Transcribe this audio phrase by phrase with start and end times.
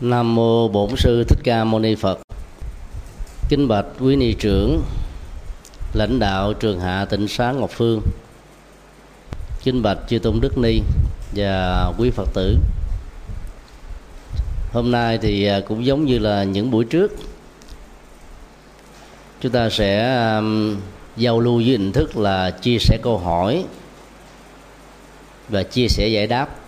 [0.00, 2.18] Nam mô Bổn sư Thích Ca Mâu Ni Phật.
[3.48, 4.82] Kính bạch quý ni trưởng,
[5.94, 8.00] lãnh đạo trường hạ Tịnh xá Ngọc Phương.
[9.62, 10.80] Kính bạch chư tôn đức ni
[11.36, 12.56] và quý Phật tử.
[14.72, 17.12] Hôm nay thì à, cũng giống như là những buổi trước
[19.40, 20.20] chúng ta sẽ
[21.16, 23.64] giao lưu với hình thức là chia sẻ câu hỏi
[25.48, 26.59] và chia sẻ giải đáp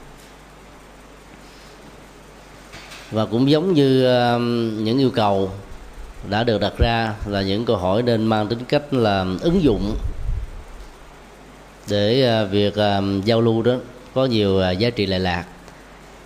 [3.12, 5.50] và cũng giống như um, những yêu cầu
[6.30, 9.96] đã được đặt ra là những câu hỏi nên mang tính cách là ứng dụng
[11.88, 13.74] để uh, việc um, giao lưu đó
[14.14, 15.44] có nhiều uh, giá trị lệ lạc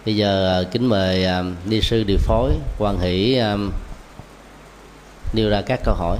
[0.06, 3.40] bây giờ uh, kính mời um, ni sư điều phối quan hỷ
[5.32, 6.18] nêu ra các câu hỏi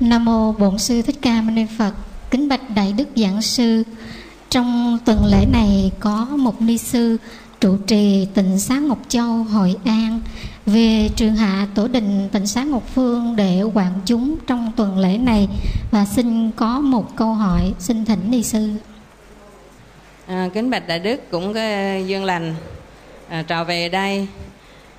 [0.00, 1.92] Nam mô Bổn sư Thích Ca Mâu Ni Phật.
[2.30, 3.82] Kính bạch đại đức giảng sư.
[4.50, 7.16] Trong tuần lễ này có một ni sư
[7.60, 10.20] trụ trì tịnh xá Ngọc Châu, Hội An.
[10.66, 15.18] Về trường hạ tổ đình tịnh xá Ngọc Phương để quản chúng trong tuần lễ
[15.18, 15.48] này
[15.90, 18.70] và xin có một câu hỏi xin thỉnh ni sư.
[20.26, 21.60] À, kính bạch đại đức cũng có
[22.06, 22.54] duyên lành
[23.28, 24.26] à, trò về đây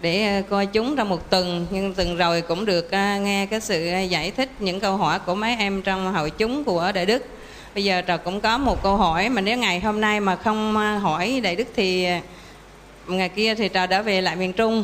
[0.02, 1.68] để ờ, coi chúng trong một tuần.
[1.72, 5.36] Nhưng tuần rồi cũng được ờ, nghe cái sự giải thích những câu hỏi của
[5.36, 7.26] mấy em trong hội chúng của đại đức.
[7.76, 10.76] Bây giờ trò cũng có một câu hỏi mà nếu ngày hôm nay mà không
[11.02, 12.08] hỏi đại đức thì
[13.08, 14.84] ngày kia thì trò đã về lại miền trung.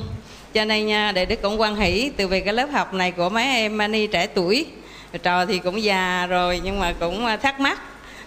[0.53, 3.29] Cho nên nha đại đức cũng quan hỷ từ về cái lớp học này của
[3.29, 4.65] mấy em mani trẻ tuổi.
[5.23, 7.81] Trò thì cũng già rồi nhưng mà cũng thắc mắc.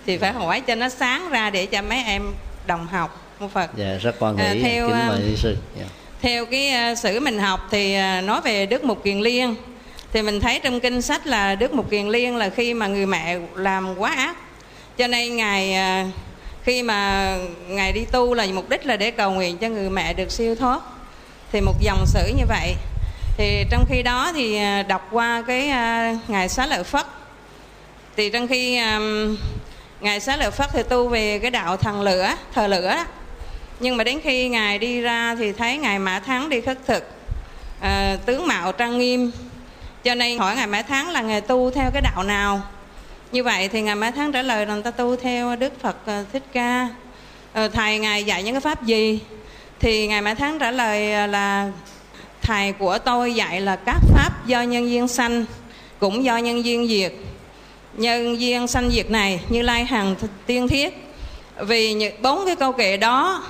[0.06, 2.34] Thì phải hỏi cho nó sáng ra để cho mấy em
[2.66, 3.70] đồng học một phật.
[3.76, 5.56] Dạ rất quan hỷ à, theo kính mời sư.
[5.78, 5.84] Dạ.
[6.22, 9.54] theo cái uh, sử mình học thì uh, nói về đức mục kiền liên.
[10.12, 13.06] Thì mình thấy trong kinh sách là đức mục kiền liên là khi mà người
[13.06, 14.36] mẹ làm quá ác.
[14.98, 16.14] Cho nên ngài uh,
[16.66, 17.32] khi mà
[17.68, 20.54] ngài đi tu là mục đích là để cầu nguyện cho người mẹ được siêu
[20.54, 20.80] thoát.
[21.52, 22.74] Thì một dòng sử như vậy.
[23.36, 27.06] Thì trong khi đó thì à, đọc qua cái uh, ngài xá lợi phất.
[28.16, 29.36] Thì trong khi um,
[30.00, 33.04] ngài xá lợi phất thì tu về cái đạo thần lửa thờ lửa đó.
[33.80, 37.04] Nhưng mà đến khi ngài đi ra thì thấy ngài mã thắng đi khất thực.
[37.80, 39.30] À, tướng mạo trang nghiêm.
[40.04, 42.62] Cho nên hỏi ngài mã thắng là ngài tu theo cái đạo nào?
[43.32, 46.24] Như vậy thì ngài mã thắng trả lời rằng ta tu theo đức phật ờ,
[46.32, 46.88] thích ca.
[47.52, 49.20] Ờ, thầy ngài dạy những cái pháp gì?
[49.80, 51.70] Thì ngài mã thắng trả lời ờ, là
[52.42, 55.44] thầy của tôi dạy là các pháp do nhân duyên sanh
[55.98, 57.12] cũng do nhân duyên diệt.
[57.94, 60.14] Nhân duyên sanh diệt này như lai hằng
[60.46, 60.94] tiên thiết
[61.60, 63.44] vì những bốn cái câu kệ đó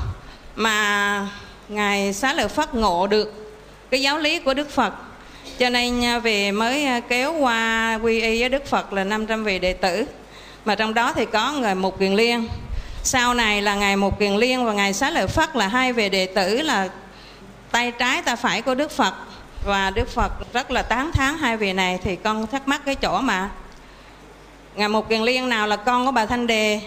[0.57, 1.29] mà
[1.69, 3.33] ngài xá lợi phất ngộ được
[3.91, 4.95] cái giáo lý của đức phật
[5.59, 9.05] cho nên à, vì về mới à, kéo qua quy y với đức phật là
[9.05, 10.05] 500 vị đệ tử.
[10.65, 12.49] Mà trong đó thì có người mục kiền liên.
[13.03, 16.09] Sau này là ngài mục kiền liên và ngài xá lợi phất là hai vị
[16.09, 16.89] đệ tử là
[17.71, 19.15] tay trái tay phải của đức phật.
[19.67, 22.95] Và đức phật rất là tán thán hai vị này thì con thắc mắc cái
[22.95, 23.51] chỗ mà
[24.77, 26.81] ngài mục kiền liên nào là con của bà thanh đề,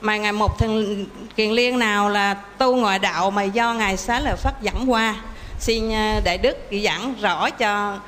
[0.00, 1.06] mà ngài Mục thần
[1.36, 5.14] kiền liên nào là tu ngoại đạo mà do ngài xá lợi phất dẫn qua
[5.58, 8.00] xin à, đại đức giảng rõ cho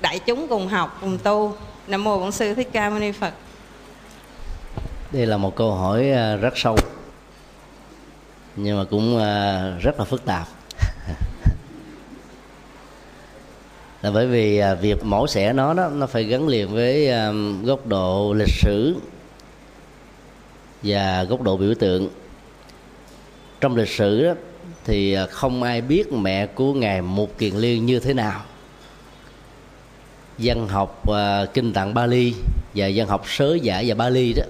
[0.00, 1.56] đại chúng cùng học cùng tu.
[1.86, 3.34] Nam mô bổn sư thích ca mâu ni phật.
[5.12, 6.76] Đây là một câu hỏi à, rất sâu
[8.56, 10.48] nhưng mà cũng à, rất là phức tạp.
[14.02, 17.10] Là bởi vì việc mổ xẻ nó đó nó phải gắn liền với
[17.64, 18.96] góc độ lịch sử
[20.82, 22.08] và góc độ biểu tượng.
[23.60, 24.32] Trong lịch sử đó,
[24.88, 28.40] thì à, không ai biết mẹ của ngài Mục Kiền Liên như thế nào.
[30.38, 32.34] Dân học uh, kinh tạng Bali
[32.74, 34.42] và dân học sớ giả và Bali đó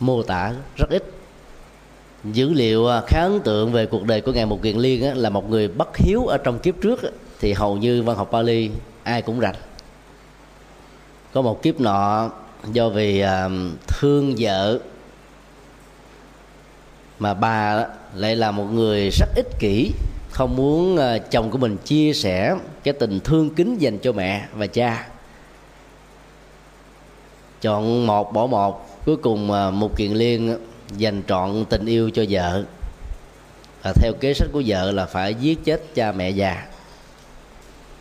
[0.00, 1.04] mô tả rất ít.
[2.24, 5.14] Dữ liệu à, khá ấn tượng về cuộc đời của ngài Mục Kiền Liên á,
[5.14, 7.10] là một người bất hiếu ở trong kiếp trước á,
[7.40, 8.70] thì hầu như văn học Bali
[9.02, 9.56] ai cũng rành.
[11.32, 12.30] Có một kiếp nọ
[12.72, 13.28] do vì uh,
[13.86, 14.78] thương vợ
[17.18, 19.92] mà bà lại là một người rất ích kỷ,
[20.30, 24.44] không muốn ờ, chồng của mình chia sẻ cái tình thương kính dành cho mẹ
[24.54, 25.06] và cha.
[27.60, 30.58] Chọn một, bỏ một, cuối cùng ờ, một kiện liên
[30.96, 32.64] dành trọn tình yêu cho vợ.
[33.82, 36.66] Và theo kế sách của vợ là phải giết chết cha mẹ già.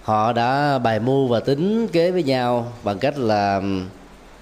[0.04, 3.62] Họ đã bài mưu và tính kế với nhau bằng cách là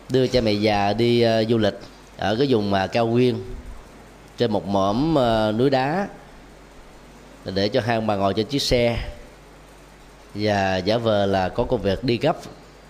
[0.09, 1.79] đưa cha mẹ già đi ờ, du lịch
[2.17, 3.39] ở cái vùng mà cao nguyên
[4.41, 6.07] trên một mỏm ờ, núi đá
[7.45, 8.97] để cho hai ông bà ngồi trên chiếc xe.
[10.35, 12.35] Và giả vờ là có công việc đi gấp,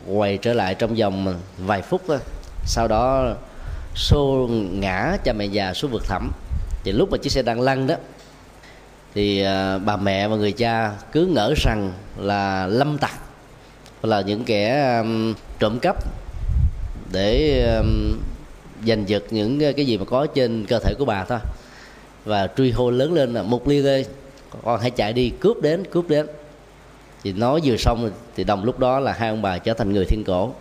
[0.07, 2.18] quay trở lại trong vòng vài phút thôi
[2.65, 3.33] sau đó
[3.95, 6.31] xô ngã cha mẹ già xuống vực thẳm.
[6.83, 7.95] Thì lúc mà chiếc xe đang lăn đó,
[9.13, 13.13] thì ờ, bà mẹ và người cha cứ ngỡ rằng là lâm tặc,
[14.04, 15.04] là những kẻ
[15.59, 15.95] trộm cắp
[17.12, 17.65] để
[18.88, 21.39] giành giật những ờ, cái gì mà có trên cơ thể của bà thôi.
[22.25, 24.06] Và truy hô lớn lên là mục ly ơi
[24.63, 26.28] con hãy chạy đi cướp đến cướp đến.
[27.24, 30.06] Thì nói vừa xong thì đồng lúc đó là hai ông bà trở thành người
[30.06, 30.54] thiên cổ.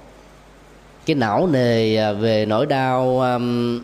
[1.06, 3.80] Cái não nề à, về nỗi đau um,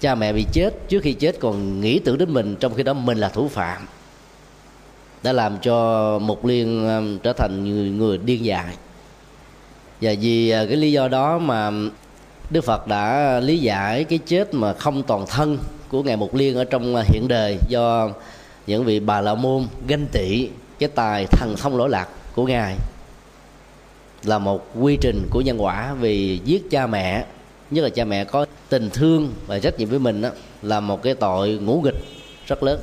[0.00, 2.92] cha mẹ bị chết trước khi chết còn nghĩ tưởng đến mình trong khi đó
[2.92, 3.86] mình là thủ phạm.
[5.22, 8.76] Đã làm cho mục liên um, trở thành người, người điên dại.
[10.00, 11.70] Và vì uh, cái lý do đó mà
[12.50, 15.58] đức phật đã lý giải cái chết mà không toàn thân
[15.88, 18.10] của ngài mục liên ở trong à, hiện đời do
[18.66, 20.48] những vị bà la môn ganh tị
[20.78, 22.76] cái tài thần thông lỗi lạc của ngài.
[24.24, 27.24] Là một quy trình của nhân quả vì giết cha mẹ
[27.70, 30.28] nhất là cha mẹ có tình thương và trách nhiệm với mình đó,
[30.62, 32.04] là một cái tội ngũ nghịch
[32.46, 32.80] rất lớn.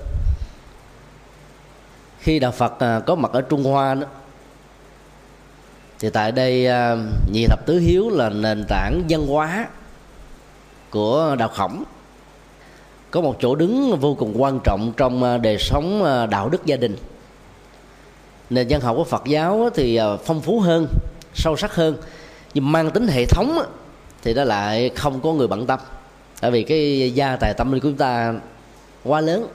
[2.20, 4.08] Khi đạo phật à, có mặt ở trung hoa đó,
[6.00, 6.96] thì tại đây à,
[7.32, 9.68] nhị thập tứ hiếu là nền tảng văn hóa
[10.90, 11.84] của đạo khổng.
[13.12, 16.66] Có một chỗ đứng vô cùng quan trọng trong à, đời sống à, đạo đức
[16.66, 16.98] gia đình.
[18.50, 20.88] Nền văn học của phật giáo thì phong phú hơn,
[21.34, 21.98] sâu sắc hơn,
[22.54, 23.60] nhưng mang tính hệ thống
[24.24, 25.80] thì nó lại không có người bận tâm.
[26.42, 28.34] Tại vì cái gia tài tâm linh của chúng ta
[29.04, 29.48] quá lớn,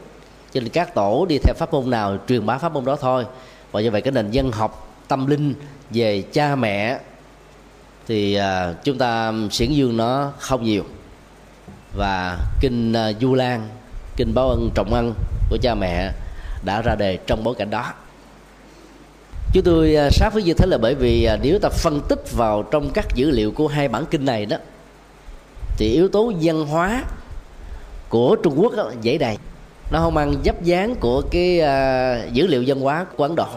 [0.53, 3.27] cho nên các tổ đi theo pháp môn nào truyền bá pháp môn đó thôi.
[3.73, 5.55] Và như vậy cái nền dân học tâm linh
[5.91, 6.99] về cha mẹ
[8.07, 10.85] thì à, chúng ta xiển dương nó không nhiều.
[11.97, 13.69] Và kinh à, du lan
[14.17, 15.15] kinh báo ân trọng ân
[15.51, 16.13] của cha mẹ
[16.65, 17.93] đã ra đề trong bối cảnh đó.
[19.53, 22.33] Chúng tôi à, sát với như thế là bởi vì à, nếu ta phân tích
[22.33, 24.57] vào trong các dữ liệu của hai bản kinh này đó
[25.77, 27.05] thì yếu tố văn hóa
[28.09, 29.37] của trung quốc đó, dễ đầy
[29.93, 33.49] nó không mang dấp dáng của cái à, dữ liệu văn hóa của ấn độ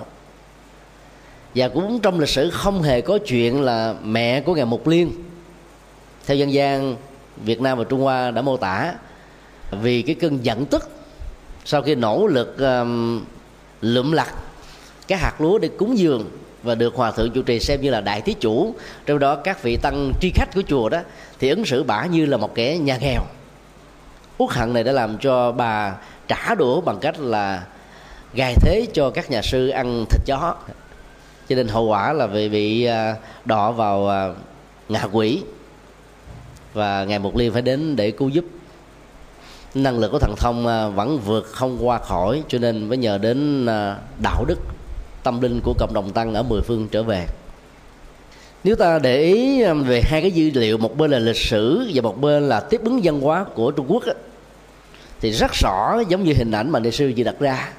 [1.55, 5.11] và cũng trong lịch sử không hề có chuyện là mẹ của ngài mục liên.
[6.25, 6.95] Theo dân gian
[7.38, 8.94] việt nam và trung hoa đã mô tả
[9.71, 10.89] vì cái cơn giận tức
[11.65, 13.25] sau khi nỗ lực um,
[13.81, 14.33] lượm lặt
[15.07, 16.29] cái hạt lúa để cúng dường
[16.63, 19.63] và được hòa thượng chủ trì xem như là đại thí chủ trong đó các
[19.63, 21.00] vị tăng tri khách của chùa đó
[21.39, 23.21] thì ứng xử bả như là một kẻ nhà nghèo.
[24.38, 25.95] Uất hận này đã làm cho bà
[26.27, 27.63] trả đũa bằng cách là
[28.33, 30.55] gài thế cho các nhà sư ăn thịt chó
[31.49, 34.33] cho nên hậu quả là vì bị à, đọ vào à,
[34.89, 35.41] ngạ quỷ.
[36.73, 38.45] Và ngài mục liên phải đến để cứu giúp.
[39.75, 43.17] Năng lực của thần thông à, vẫn vượt không qua khỏi, cho nên mới nhờ
[43.17, 43.65] đến
[44.23, 44.59] đạo đức,
[45.23, 47.27] tâm linh của cộng đồng tăng ở mười phương trở về.
[48.63, 52.01] Nếu ta để ý về hai cái dữ liệu, một bên là lịch sử và
[52.01, 54.03] một bên là tiếp ứng văn hóa của trung quốc
[55.21, 57.69] thì rất rõ giống như hình ảnh mà đại sư vừa đặt ra.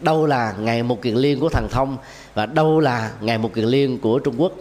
[0.00, 1.96] Đâu là ngày một kiền liên của thần thông
[2.34, 4.52] và đâu là ngày một kiền liên của trung quốc?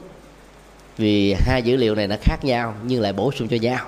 [0.98, 3.86] Vì hai dữ liệu này nó khác nhau, nhưng lại bổ sung cho nhau.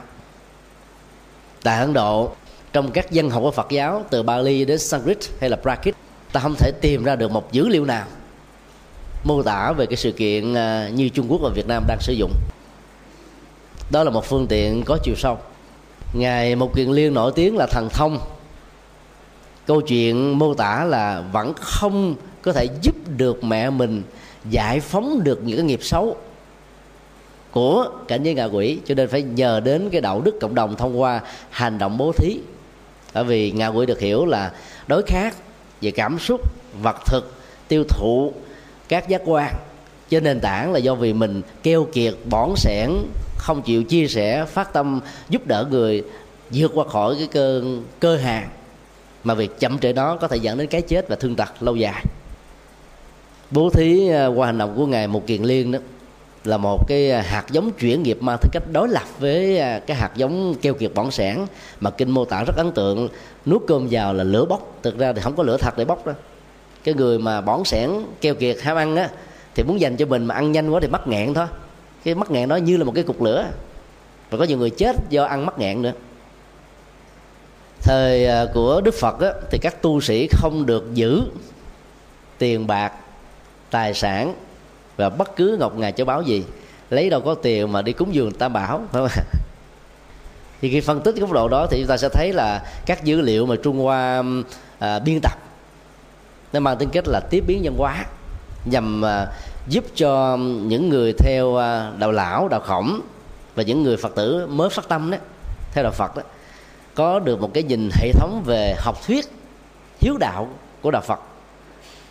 [1.63, 2.31] Tại ấn độ,
[2.73, 5.95] trong các dân học của phật giáo, từ bali đến sanskrit hay là prakrit,
[6.31, 8.05] ta không thể tìm ra được một dữ liệu nào
[9.23, 12.13] mô tả về cái sự kiện à, như trung quốc và việt nam đang sử
[12.13, 12.33] dụng.
[13.91, 15.37] Đó là một phương tiện có chiều sâu.
[16.13, 18.19] Ngài một kiền liên nổi tiếng là thần thông.
[19.65, 24.03] Câu chuyện mô tả là vẫn không có thể giúp được mẹ mình
[24.49, 26.17] giải phóng được những cái nghiệp xấu
[27.51, 28.79] của cảnh giới ngạ quỷ.
[28.85, 32.11] Cho nên phải nhờ đến cái đạo đức cộng đồng thông qua hành động bố
[32.11, 32.39] thí.
[33.13, 34.51] Bởi vì ngạ quỷ được hiểu là
[34.87, 35.35] đối khác
[35.81, 36.41] về cảm xúc,
[36.81, 37.33] vật thực,
[37.67, 38.33] tiêu thụ
[38.89, 39.53] các giác quan.
[40.09, 42.91] Trên nền tảng là do vì mình keo kiệt bỏn sẻn,
[43.37, 46.03] không chịu chia sẻ, phát tâm giúp đỡ người,
[46.51, 48.49] vượt qua khỏi cái cơn, cơ hàng.
[49.23, 51.75] Mà việc chậm trễ đó có thể dẫn đến cái chết và thương tật lâu
[51.75, 52.05] dài
[53.53, 55.79] bố thí à, qua hành động của ngài một kiền liên đó
[56.43, 59.79] là một cái à, hạt giống chuyển nghiệp mang tính cách đối lập với à,
[59.79, 61.37] cái hạt giống keo kiệt bỏng sẻn
[61.79, 63.09] mà kinh mô tả rất ấn tượng.
[63.45, 66.05] Nuốt cơm vào là lửa bốc thực ra thì không có lửa thật để bốc
[66.05, 66.13] đó
[66.83, 67.89] cái người mà bỏng sẻn
[68.21, 69.09] keo kiệt ham ăn á
[69.55, 71.47] thì muốn dành cho mình mà ăn nhanh quá thì mắc nghẹn thôi.
[72.03, 73.47] Cái mắc nghẹn đó như là một cái cục lửa.
[74.29, 75.93] Và có nhiều người chết do ăn mắc nghẹn nữa.
[77.81, 81.21] Thời của đức phật á, thì các tu sĩ không được giữ
[82.37, 82.93] tiền bạc
[83.73, 84.33] tài sản
[84.97, 86.45] và bất cứ ngọc ngà châu báu gì.
[86.89, 89.23] Lấy đâu có tiền mà đi cúng dường tam bảo phải không
[90.61, 93.21] thì khi phân tích góc độ đó thì chúng ta sẽ thấy là các dữ
[93.21, 94.23] liệu mà trung hoa
[94.79, 95.37] à, biên tập
[96.53, 98.05] nó mang tính kết là tiếp biến văn hóa
[98.65, 99.27] nhằm à,
[99.67, 103.01] giúp cho những người theo à, đạo lão đạo khổng
[103.55, 105.17] và những người phật tử mới phát tâm đó
[105.73, 106.23] theo đạo phật đó
[106.95, 109.25] có được một cái nhìn hệ thống về học thuyết
[110.01, 110.49] hiếu đạo
[110.81, 111.19] của đạo phật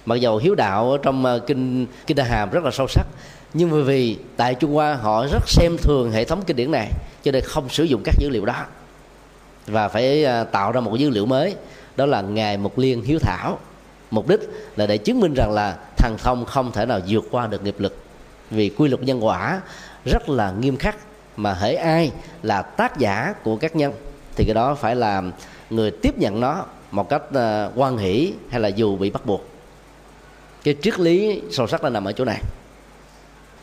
[0.06, 3.06] mặc dầu hiếu đạo ở trong ờ, kinh kinh đà hàm rất là sâu sắc,
[3.54, 6.90] nhưng bởi vì tại trung hoa họ rất xem thường hệ thống kinh điển này,
[7.22, 8.64] cho nên không sử dụng các dữ liệu đó.
[9.66, 11.54] Và phải ờ, tạo ra một dữ liệu mới,
[11.96, 13.58] đó là ngài mục liên hiếu thảo.
[14.10, 14.40] Mục đích
[14.76, 17.76] là để chứng minh rằng là thằng thông không thể nào vượt qua được nghiệp
[17.78, 17.96] lực.
[18.50, 19.60] Vì quy luật nhân quả
[20.04, 20.96] rất là nghiêm khắc,
[21.36, 23.92] mà hễ ai là tác giả của các nhân,
[24.36, 25.22] thì cái đó phải là
[25.70, 29.51] người tiếp nhận nó một cách ờ, quan hỷ hay là dù bị bắt buộc
[30.64, 32.40] cái triết lý sâu sắc là nằm ở chỗ này.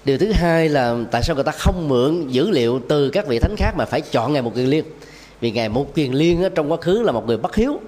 [0.05, 3.39] Điều thứ hai là tại sao người ta không mượn dữ liệu từ các vị
[3.39, 4.85] thánh khác mà phải chọn ngài một kiền liên?
[5.41, 7.79] Vì ngài một kiền liên trong quá khứ là một người bất hiếu.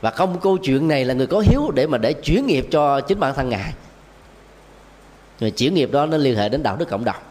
[0.00, 3.00] Và không, câu chuyện này là người có hiếu để mà để chuyển nghiệp cho
[3.00, 3.72] chính bản thân ngài.
[5.40, 7.22] Rồi chuyển nghiệp đó nó liên hệ đến đạo đức cộng đồng.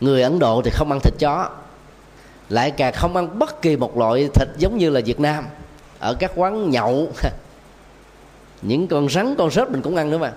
[0.00, 1.48] Người ấn độ thì không ăn thịt chó,
[2.48, 5.44] lại càng không ăn bất kỳ một loại thịt giống như là việt nam.
[5.98, 7.12] Ở các quán nhậu
[8.62, 10.32] những con rắn con sớt mình cũng ăn nữa mà.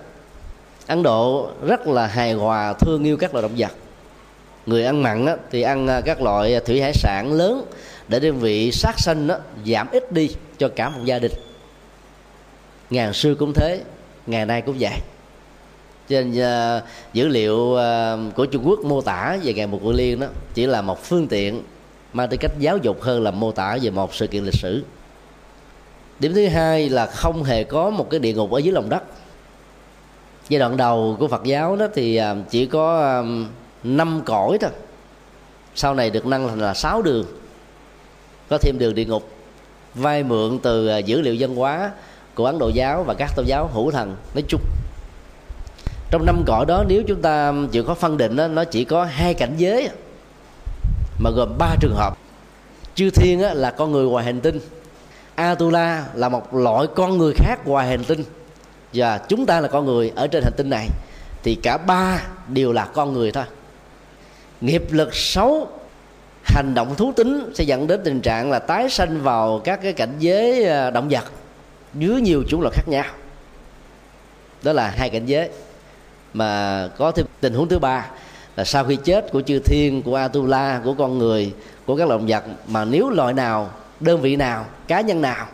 [0.86, 3.72] Ấn độ rất là hài hòa thương yêu các loài động vật.
[4.66, 7.64] Người ăn mặn á, thì ăn à, các loại thủy hải sản lớn
[8.08, 11.32] để đơn vị sát sanh á, giảm ít đi cho cả một gia đình.
[12.90, 13.80] Ngàn xưa cũng thế
[14.26, 14.92] ngày nay cũng vậy.
[16.08, 19.92] Trên uh, à, dữ liệu uh, của Trung Quốc mô tả về ngày một của
[19.92, 21.62] liên đó chỉ là một phương tiện
[22.12, 24.84] mang tính cách giáo dục hơn là mô tả về một sự kiện lịch sử
[26.20, 29.02] điểm thứ hai là không hề có một cái địa ngục ở dưới lòng đất.
[30.48, 33.22] Giai đoạn đầu của Phật giáo đó thì à, chỉ có à,
[33.82, 34.70] năm cõi thôi.
[35.74, 37.26] Sau này được nâng thành là sáu đường.
[38.48, 39.30] Có thêm đường địa ngục
[39.94, 41.90] vay mượn từ à, dữ liệu dân hóa
[42.34, 44.60] của ấn độ giáo và các tôn giáo hữu thần nói chung.
[46.10, 49.04] Trong năm cõi đó nếu chúng ta chịu có phân định đó, nó chỉ có
[49.04, 49.88] hai cảnh giới
[51.18, 52.18] mà gồm ba trường hợp.
[52.94, 54.60] Chư thiên là con người ngoài hành tinh
[55.36, 58.24] atula là một loại con người khác ngoài hành tinh.
[58.92, 60.88] Và chúng ta là con người ở trên hành tinh này.
[61.42, 63.44] Thì cả ba đều là con người thôi.
[64.60, 65.68] Nghiệp lực xấu,
[66.44, 69.92] hành động thú tính sẽ dẫn đến tình trạng là tái sanh vào các cái
[69.92, 71.24] cảnh giới à, động vật
[71.94, 73.04] dưới nhiều chủng loại khác nhau.
[74.62, 75.48] Đó là hai cảnh giới.
[76.34, 78.06] Mà có thêm tình huống thứ ba
[78.56, 81.52] là sau khi chết của chư thiên, của atula của con người,
[81.86, 85.46] của các động vật, mà nếu loại nào đơn vị nào, cá nhân nào.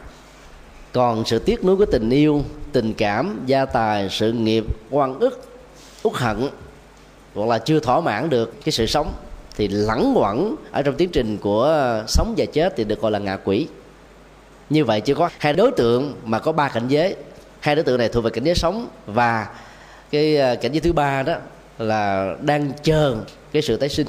[0.93, 5.45] Còn sự tiếc nuối của tình yêu, tình cảm, gia tài, sự nghiệp, oan ức,
[6.03, 6.49] uất hận,
[7.35, 9.13] hoặc là chưa thỏa mãn được cái sự sống,
[9.57, 13.11] thì lẳng quẩn ở trong tiến trình của ờ, sống và chết thì được gọi
[13.11, 13.69] là ngạ quỷ.
[14.71, 17.17] Như vậy chỉ có hai đối tượng mà có ba cảnh giới.
[17.61, 19.49] Hai đối tượng này thuộc về cảnh giới sống và
[20.11, 21.35] cái ờ, cảnh giới thứ ba đó
[21.79, 23.17] là đang chờ
[23.53, 24.07] cái sự tái sinh.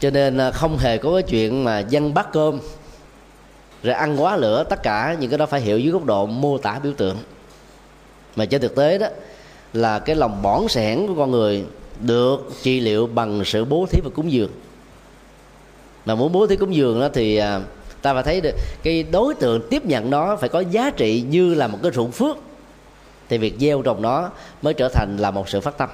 [0.00, 2.58] Cho nên ờ, không hề có cái chuyện mà dân bắt cơm
[3.82, 6.58] rồi ăn quá lửa, tất cả những cái đó phải hiểu dưới góc độ mô
[6.58, 7.16] tả biểu tượng.
[8.36, 9.06] Mà trên thực tế đó,
[9.72, 11.64] là cái lòng bỏng sẻn của con người
[12.00, 14.50] được trị liệu bằng sự bố thí và cúng dường.
[16.04, 17.60] Mà muốn bố thí cúng dường đó thì à,
[18.02, 21.54] ta phải thấy được cái đối tượng tiếp nhận nó phải có giá trị như
[21.54, 22.36] là một cái ruộng phước.
[23.28, 24.30] Thì việc gieo trồng nó
[24.62, 25.88] mới trở thành là một sự phát tâm.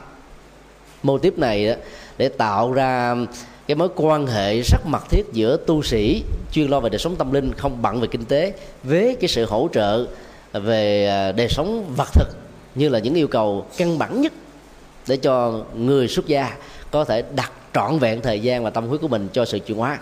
[1.03, 1.77] Mô tiếp này
[2.19, 3.17] để tạo ra
[3.69, 7.17] cái mối quan hệ rất mật thiết giữa tu sĩ chuyên lo về đời sống
[7.17, 10.07] tâm linh không bận về kinh tế với cái sự hỗ trợ
[10.53, 12.29] về à, đời sống vật thực
[12.75, 14.33] như là những yêu cầu căn bản nhất
[15.09, 16.57] để cho người xuất gia
[16.91, 19.79] có thể đặt trọn vẹn thời gian và tâm huyết của mình cho sự chuyển
[19.79, 19.99] hóa.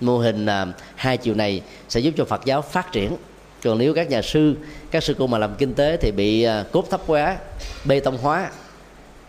[0.00, 3.16] Mô hình à, hai chiều này sẽ giúp cho phật giáo phát triển.
[3.64, 4.54] Còn nếu các nhà sư
[4.90, 7.36] các sư cô mà làm kinh tế thì bị à, cốt thấp quá
[7.84, 8.50] bê tông hóa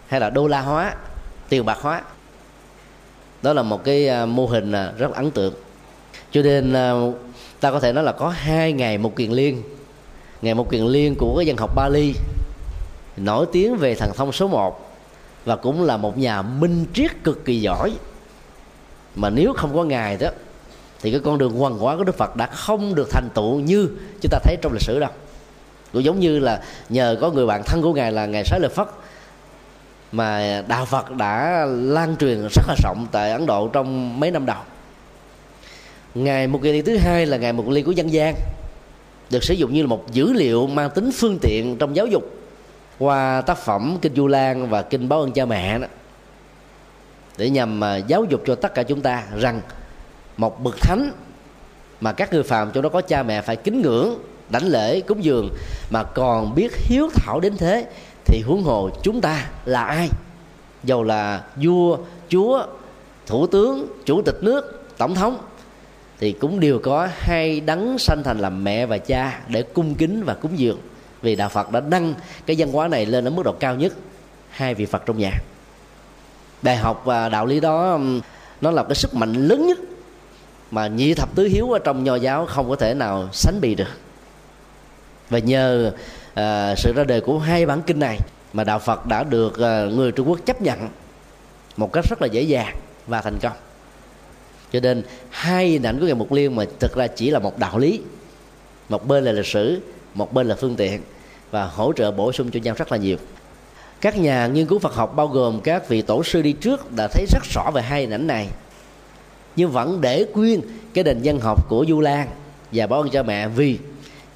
[0.08, 0.96] hay là đô la hóa
[1.50, 2.02] tiền bạc hóa
[3.44, 5.54] đó là một cái à, mô hình à, rất ấn tượng.
[6.32, 6.94] Cho nên à,
[7.60, 9.64] ta có thể nói là có hai ngày một kiền liên.
[10.42, 12.14] Ngày một kiền liên của cái dân học Bali,
[13.18, 14.96] nổi tiếng về thần thông số 1
[15.46, 17.92] và cũng là một nhà minh triết cực kỳ giỏi.
[19.16, 20.30] Mà nếu không có ngài đó,
[21.02, 23.90] thì cái con đường hoàn hóa của đức phật đã không được thành tựu như
[24.22, 25.10] chúng ta thấy trong lịch sử đâu.
[25.94, 28.70] Cũng giống như là nhờ có người bạn thân của ngài là ngài sái lợi
[28.70, 28.88] phất
[30.14, 34.46] mà đạo phật đã lan truyền rất là rộng tại ấn độ trong mấy năm
[34.46, 34.62] đầu.
[36.16, 38.36] Ngày một kỳ thứ hai là ngày một ly của dân gian,
[39.30, 42.24] được sử dụng như là một dữ liệu mang tính phương tiện trong giáo dục
[43.00, 45.88] qua tác phẩm kinh du lan và kinh báo ơn cha mẹ đó,
[47.38, 49.62] để nhằm mà giáo dục cho tất cả chúng ta rằng
[50.38, 51.12] một bậc thánh
[52.02, 54.16] mà các người phàm trong đó có cha mẹ phải kính ngưỡng,
[54.50, 55.50] đảnh lễ, cúng dường
[55.90, 57.86] mà còn biết hiếu thảo đến thế
[58.26, 60.10] thì huống hồ chúng ta là ai?
[60.84, 61.98] Dầu là vua,
[62.30, 62.66] chúa,
[63.26, 65.38] thủ tướng, chủ tịch nước, tổng thống,
[66.20, 70.24] thì cũng đều có hai đấng sanh thành làm mẹ và cha để cung kính
[70.24, 70.80] và cúng dường.
[71.22, 72.14] Vì đạo Phật đã nâng
[72.46, 73.94] cái văn hóa này lên ở mức độ cao nhất,
[74.50, 75.32] hai vị Phật trong nhà.
[76.62, 78.00] Đại học và đạo lý đó
[78.62, 79.78] nó là cái sức mạnh lớn nhất
[80.72, 83.76] mà nhị thập tứ hiếu ở trong nho giáo không có thể nào sánh bì
[83.76, 83.90] được.
[85.30, 85.92] Và nhờ
[86.34, 88.20] à, sự ra đời của hai bản kinh này
[88.54, 90.90] mà đạo Phật đã được à, người Trung Quốc chấp nhận
[91.78, 92.76] một cách rất là dễ dàng
[93.08, 93.54] và thành công.
[94.72, 97.60] Cho nên hai hình ảnh của ngài Mục Liên mà thực ra chỉ là một
[97.60, 98.02] đạo lý
[98.90, 99.82] một bên là lịch sử
[100.14, 101.02] một bên là phương tiện
[101.52, 103.18] và hỗ trợ bổ sung cho nhau rất là nhiều.
[104.02, 107.08] Các nhà nghiên cứu Phật học bao gồm các vị tổ sư đi trước đã
[107.08, 108.48] thấy rất rõ về hai hình ảnh này
[109.56, 110.62] nhưng vẫn để quyên
[110.94, 112.28] cái nền dân học của Du Lan
[112.72, 113.78] và báo ơn cha mẹ vì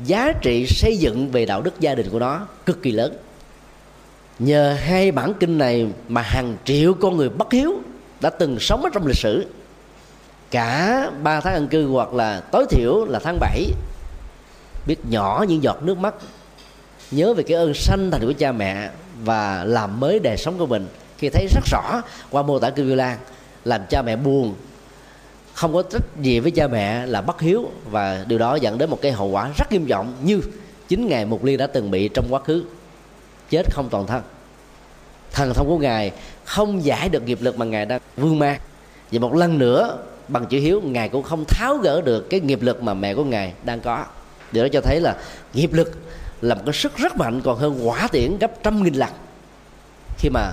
[0.06, 3.14] giá trị xây dựng về đạo đức gia đình của nó cực kỳ lớn.
[4.40, 7.74] Nhờ hai bản kinh này mà hàng triệu con người bất hiếu
[8.20, 9.46] đã từng sống ở trong lịch sử.
[10.52, 13.66] Cả ba tháng ăn cư hoặc là tối thiểu là tháng 7
[14.88, 16.16] biết nhỏ những giọt nước mắt,
[17.12, 18.90] nhớ về cái ơn sanh thành của cha mẹ
[19.24, 20.88] và làm mới đời sống của mình,
[21.18, 23.18] khi thấy rất rõ qua mô tả kinh Lan,
[23.66, 24.56] làm cha mẹ buồn
[25.58, 27.70] không có trách gì với cha mẹ là bất hiếu.
[27.90, 30.42] Và điều đó dẫn đến một cái hậu quả rất nghiêm trọng như
[30.88, 32.64] chính ngài mục liên đã từng bị trong quá khứ.
[33.50, 34.22] Chết không toàn thân.
[35.32, 36.12] Thần thông của ngài
[36.46, 38.60] không giải được nghiệp lực mà ngài đang vương mang.
[39.12, 39.98] Và một lần nữa,
[40.28, 43.24] bằng chữ hiếu, ngài cũng không tháo gỡ được cái nghiệp lực mà mẹ của
[43.24, 44.06] ngài đang có.
[44.52, 45.16] Điều đó cho thấy là
[45.54, 45.92] nghiệp lực
[46.42, 49.10] là một cái sức rất mạnh, còn hơn quả tiễn gấp trăm nghìn lần.
[50.18, 50.52] Khi mà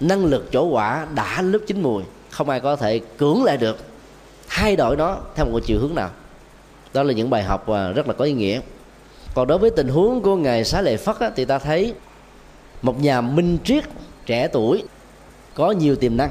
[0.00, 3.78] năng lực chỗ quả đã lúc chín mùi, không ai có thể cưỡng lại được
[4.48, 6.10] thay đổi nó theo một chiều hướng nào?
[6.92, 8.60] Đó là những bài học à, rất là có ý nghĩa.
[9.34, 11.94] Còn đối với tình huống của ngài xá lệ phất á, thì ta thấy
[12.82, 13.84] một nhà minh triết
[14.26, 14.82] trẻ tuổi
[15.54, 16.30] có nhiều tiềm năng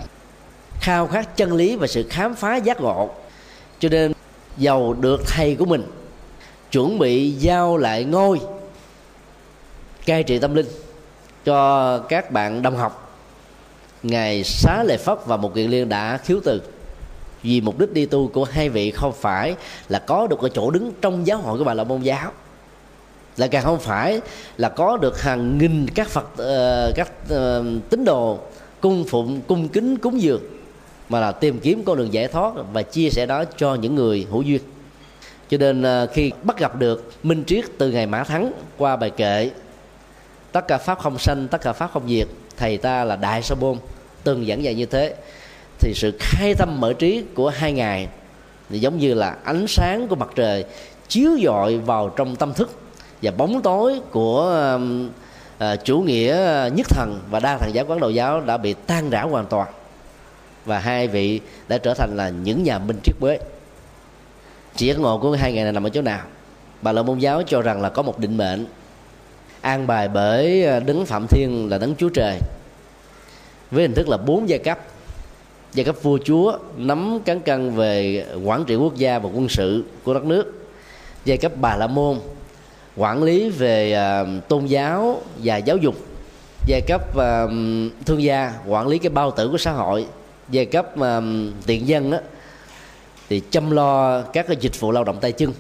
[0.81, 3.09] khao khát chân lý và sự khám phá giác ngộ.
[3.79, 4.13] Cho nên
[4.57, 5.83] giàu được thầy của mình
[6.71, 8.39] chuẩn bị giao lại ngôi
[10.05, 10.65] cai trị tâm linh
[11.45, 13.17] cho các bạn đồng học.
[14.03, 16.61] Ngài xá lệ phất và một kiện liên đã khiếu từ
[17.45, 19.55] vì mục đích đi tu của hai vị không phải
[19.89, 22.31] là có được cái chỗ đứng trong giáo hội của bà là môn giáo.
[23.37, 24.21] Là càng không phải
[24.57, 28.39] là có được hàng nghìn các phật uh, các uh, tín đồ
[28.81, 30.41] cung phụng cung kính cúng dường
[31.09, 34.27] mà là tìm kiếm con đường giải thoát và chia sẻ đó cho những người
[34.31, 34.61] hữu duyên.
[35.49, 39.09] Cho nên ờ, khi bắt gặp được minh triết từ ngày mã thắng qua bài
[39.09, 39.51] kệ
[40.51, 42.27] tất cả pháp không sanh tất cả pháp không diệt
[42.57, 43.77] thầy ta là đại sa môn
[44.23, 45.15] từng giảng dạy như thế
[45.85, 48.07] thì sự khai tâm mở trí của hai ngày
[48.69, 50.65] thì giống như là ánh sáng của mặt trời
[51.07, 52.79] chiếu dọi vào trong tâm thức
[53.21, 54.77] và bóng tối của
[55.63, 59.09] uh, chủ nghĩa nhất thần và đa thần giáo quán đầu giáo đã bị tan
[59.09, 59.67] rã hoàn toàn.
[60.65, 63.39] Và hai vị đã trở thành là những nhà minh triết mới
[64.75, 66.21] chỉ ngộ của hai ngày này nằm ở chỗ nào?
[66.81, 68.65] Bà lợi môn giáo cho rằng là có một định mệnh
[69.61, 72.39] an bài bởi à, đứng phạm thiên là đấng chúa trời
[73.71, 74.79] với hình thức là bốn giai cấp
[75.75, 79.83] giai cấp vua chúa nắm cán cân về quản trị quốc gia và quân sự
[80.03, 80.67] của đất nước.
[81.25, 82.19] Giai cấp bà la môn
[82.97, 85.95] quản lý về uh, tôn giáo và giáo dục.
[86.67, 87.51] Giai cấp uh,
[88.05, 90.05] thương gia quản lý cái bao tử của xã hội.
[90.49, 91.21] Giai cấp uh, à,
[91.65, 92.17] tiện dân đó,
[93.29, 95.53] thì chăm lo các cái dịch vụ lao động tay chân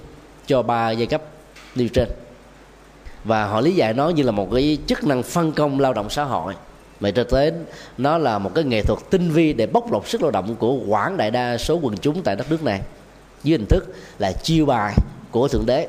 [0.47, 1.21] cho ba giai cấp
[1.75, 2.09] nêu trên.
[3.23, 6.09] Và họ lý giải nó như là một cái chức năng phân công lao động
[6.09, 6.53] xã hội
[6.99, 7.51] mà cho tới
[7.97, 10.73] nó là một cái nghệ thuật tinh vi để bóc lột sức lao động của
[10.87, 12.81] quảng đại đa số quần chúng tại đất nước này.
[13.43, 14.93] Dưới hình thức là chiêu bài
[15.31, 15.87] của thượng đế.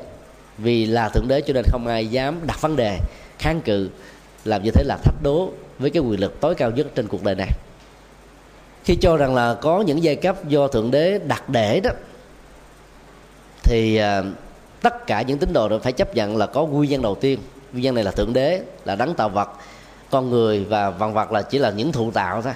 [0.57, 2.99] Vì là thượng đế cho nên không ai dám đặt vấn đề,
[3.39, 3.89] kháng cự,
[4.45, 7.23] làm như thế là thách đố với cái quyền lực tối cao nhất trên cuộc
[7.23, 7.49] đời này.
[8.83, 11.89] Khi cho rằng là có những giai cấp do thượng đế đặt để đó,
[13.63, 14.23] thì à,
[14.81, 17.39] tất cả những tín đồ đều phải chấp nhận là có nguyên nhân đầu tiên.
[17.71, 19.49] Nguyên nhân này là thượng đế, là đấng tạo vật
[20.09, 22.53] con người và vạn vật là chỉ là những thụ tạo thôi.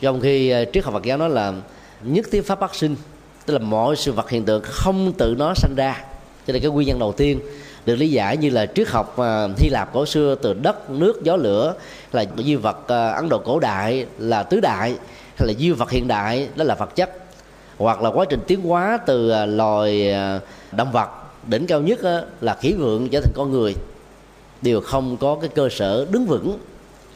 [0.00, 1.52] Trong khi ờ, triết học Phật giáo nói là
[2.02, 2.96] nhất thiết pháp bất sinh,
[3.46, 6.04] tức là mọi sự vật hiện tượng không tự nó sanh ra.
[6.46, 7.40] Cho nên cái nguyên nhân đầu tiên
[7.86, 11.22] được lý giải như là triết học ờ, Hy Lạp cổ xưa từ đất, nước,
[11.22, 11.74] gió, lửa
[12.12, 14.94] là duy vật ờ, Ấn Độ cổ đại là tứ đại,
[15.36, 17.10] hay là duy vật hiện đại, đó là vật chất,
[17.78, 20.14] hoặc là quá trình tiến hóa từ loài
[20.72, 21.08] động vật
[21.46, 21.98] đỉnh cao nhất
[22.40, 23.74] là khí vượng trở thành con người
[24.62, 26.58] đều không có cái cơ sở đứng vững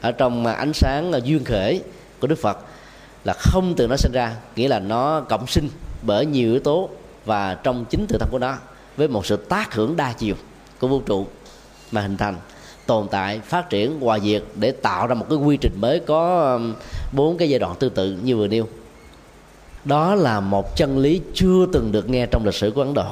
[0.00, 1.80] ở trong à, ánh sáng à, duyên khể
[2.20, 2.58] của Đức Phật,
[3.24, 5.68] là không từ nó sinh ra, nghĩa là nó cộng sinh
[6.02, 6.88] bởi nhiều yếu tố
[7.24, 8.56] và trong chính tự thân của nó
[8.96, 10.34] với một sự tác hưởng đa chiều
[10.78, 11.26] của vũ trụ
[11.90, 12.36] mà hình thành,
[12.86, 16.60] tồn tại, phát triển, hòa diệt để tạo ra một cái quy trình mới có
[17.12, 18.68] bốn cái giai đoạn tương tự như vừa nêu.
[19.84, 23.06] Đó là một chân lý chưa từng được nghe trong lịch sử của ấn độ.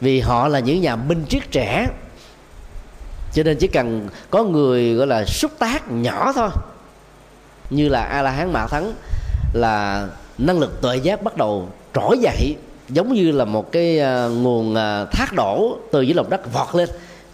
[0.00, 1.88] Vì họ là những nhà minh triết trẻ
[3.36, 6.48] cho nên chỉ cần có người gọi là xúc tác nhỏ thôi.
[7.70, 8.92] Như là a la hán mạ thắng
[9.52, 10.06] là
[10.38, 12.56] năng lực tuệ giác bắt đầu trỗi dậy,
[12.88, 16.74] giống như là một cái à, nguồn à, thác đổ từ dưới lòng đất vọt
[16.74, 16.88] lên,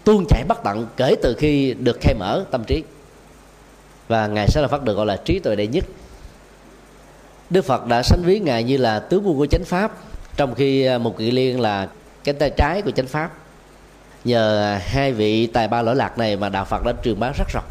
[0.05, 2.83] tuôn chảy bất tận kể từ khi được khai mở tâm trí.
[4.09, 5.85] Và ngài sẽ là phát được gọi là trí tuệ đệ nhất.
[7.51, 9.93] Đức phật đã sánh ví ngài như là tướng quân của chánh pháp,
[10.37, 11.89] trong khi à, một kỳ liên là
[12.25, 13.42] cái tay trái của chánh pháp
[14.25, 17.49] nhờ hai vị tài ba lỗi lạc này mà đạo phật đã truyền bá rất
[17.53, 17.65] rộng.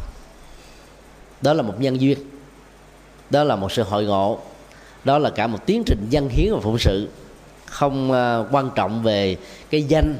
[1.40, 2.18] Đó là một nhân duyên.
[3.30, 4.38] Đó là một sự hội ngộ.
[5.04, 7.08] Đó là cả một tiến trình dân hiến và phụng sự.
[7.66, 9.36] Không à, quan trọng về
[9.70, 10.16] cái danh,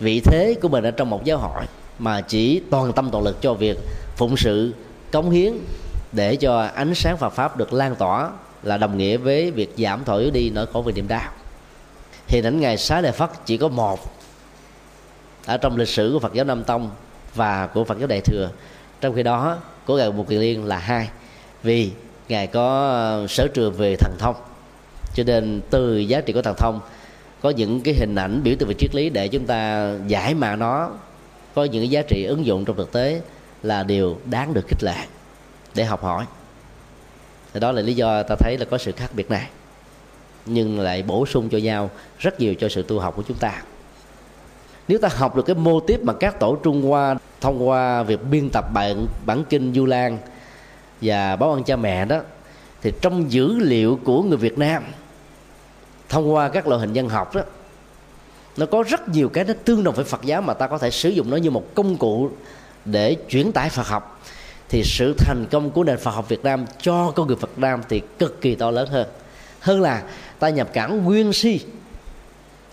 [0.00, 1.64] vị thế của mình ở trong một giáo hội,
[1.98, 3.78] mà chỉ toàn tâm toàn lực cho việc
[4.16, 4.74] phụng sự,
[5.12, 5.52] cống hiến
[6.12, 8.30] để cho ánh sáng Phật pháp được lan tỏa
[8.62, 11.30] là đồng nghĩa với việc giảm thổi đi nỗi khổ về niềm đau.
[12.26, 14.17] Hiện ảnh ngày xá lợi phất chỉ có một
[15.48, 16.90] ở trong lịch sử của Phật giáo Nam Tông
[17.34, 18.50] và của Phật giáo Đại thừa.
[19.00, 19.56] Trong khi đó,
[19.86, 21.08] của ngài Mục Kiền Liên là hai,
[21.62, 21.90] vì
[22.28, 24.34] ngài có ờ, sở trường về thần thông.
[25.14, 26.80] Cho nên từ giá trị của thần thông,
[27.40, 30.56] có những cái hình ảnh, biểu tượng về triết lý để chúng ta giải mã
[30.56, 30.90] nó,
[31.54, 33.20] có những cái giá trị ứng dụng trong thực tế
[33.62, 35.06] là điều đáng được khích lệ
[35.74, 36.24] để học hỏi.
[37.54, 39.46] Thì đó là lý do ta thấy là có sự khác biệt này,
[40.46, 43.62] nhưng lại bổ sung cho nhau rất nhiều cho sự tu học của chúng ta
[44.88, 48.20] nếu ta học được cái mô tiếp mà các tổ trung hoa thông qua việc
[48.30, 50.18] biên tập bản bản kinh du lan
[51.00, 52.20] và báo ăn cha mẹ đó,
[52.82, 54.82] thì trong dữ liệu của người Việt Nam
[56.08, 57.42] thông qua các loại hình dân học đó,
[58.56, 60.90] nó có rất nhiều cái nó tương đồng với Phật giáo mà ta có thể
[60.90, 62.30] sử dụng nó như một công cụ
[62.84, 64.20] để chuyển tải Phật học.
[64.68, 67.80] Thì sự thành công của nền Phật học Việt Nam cho con người Phật Nam
[67.88, 69.06] thì cực kỳ to lớn hơn.
[69.60, 70.02] Hơn là
[70.38, 71.60] ta nhập cảng nguyên si,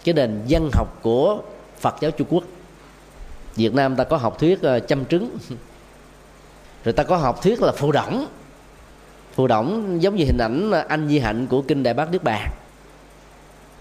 [0.04, 1.42] cái nền dân học của
[1.86, 2.44] Phật giáo Trung Quốc.
[3.56, 5.38] Việt Nam ta có học thuyết ờ, chăm trứng.
[6.84, 8.26] Rồi ta có học thuyết là phù đổng
[9.34, 12.24] phù đổng giống như hình ảnh ờ, anh di hạnh của kinh đại bác nước
[12.24, 12.50] bàn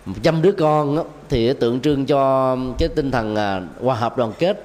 [0.05, 4.33] một trăm đứa con thì tượng trưng cho cái tinh thần ờ, hòa hợp đoàn
[4.39, 4.65] kết.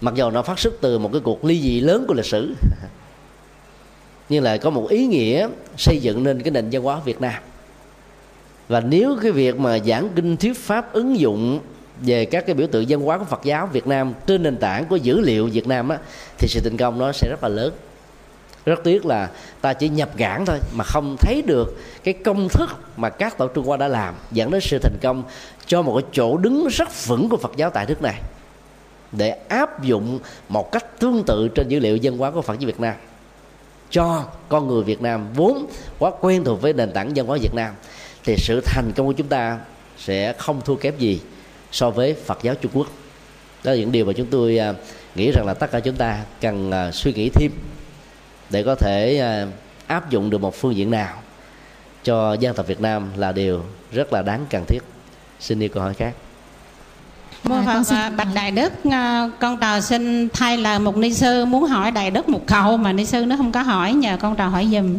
[0.00, 2.54] Mặc dù nó phát xuất từ một cái cuộc ly dị lớn của lịch sử,
[4.28, 7.42] nhưng lại có một ý nghĩa xây dựng nên cái nền văn hóa Việt Nam.
[8.68, 11.60] Và nếu cái việc mà giảng kinh thuyết pháp ứng dụng
[12.00, 14.84] về các cái biểu tượng văn hóa của Phật giáo Việt Nam trên nền tảng
[14.84, 15.98] của dữ liệu Việt Nam á,
[16.38, 17.72] thì sự thành công nó sẽ rất là lớn.
[18.66, 22.70] Rất tiếc là ta chỉ nhập gãn thôi mà không thấy được cái công thức
[22.96, 25.22] mà các tổ Trung Hoa đã làm dẫn đến sự thành công
[25.66, 28.20] cho một cái chỗ đứng rất vững của Phật giáo tại nước này
[29.12, 32.66] để áp dụng một cách tương tự trên dữ liệu dân hóa của Phật giáo
[32.66, 32.94] Việt Nam.
[33.90, 35.66] Cho con người Việt Nam vốn
[35.98, 37.74] quá quen thuộc với nền tảng dân hóa Việt Nam
[38.24, 39.58] thì sự thành công của chúng ta
[39.98, 41.20] sẽ không thua kém gì
[41.72, 42.86] so với Phật giáo Trung Quốc.
[43.64, 44.74] Đó là những điều mà chúng tôi à,
[45.14, 47.50] nghĩ rằng là tất cả chúng ta cần à, suy nghĩ thêm
[48.50, 49.46] để có thể à,
[49.86, 51.22] áp dụng được một phương diện nào
[52.04, 54.80] cho dân tộc Việt Nam là điều rất là đáng cần thiết.
[55.40, 56.14] Xin đi câu hỏi khác.
[57.44, 58.16] Mô Phật xin...
[58.16, 58.72] Bạch Đại Đức
[59.40, 62.92] Con trò xin thay lời một ni sư Muốn hỏi Đại Đức một câu Mà
[62.92, 64.98] ni sư nó không có hỏi Nhờ con trò hỏi dùm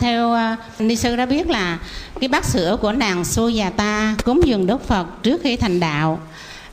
[0.00, 1.78] theo uh, ni sư đã biết là
[2.20, 5.80] cái bát sữa của nàng xô già ta cúng dường Đức Phật trước khi thành
[5.80, 6.20] đạo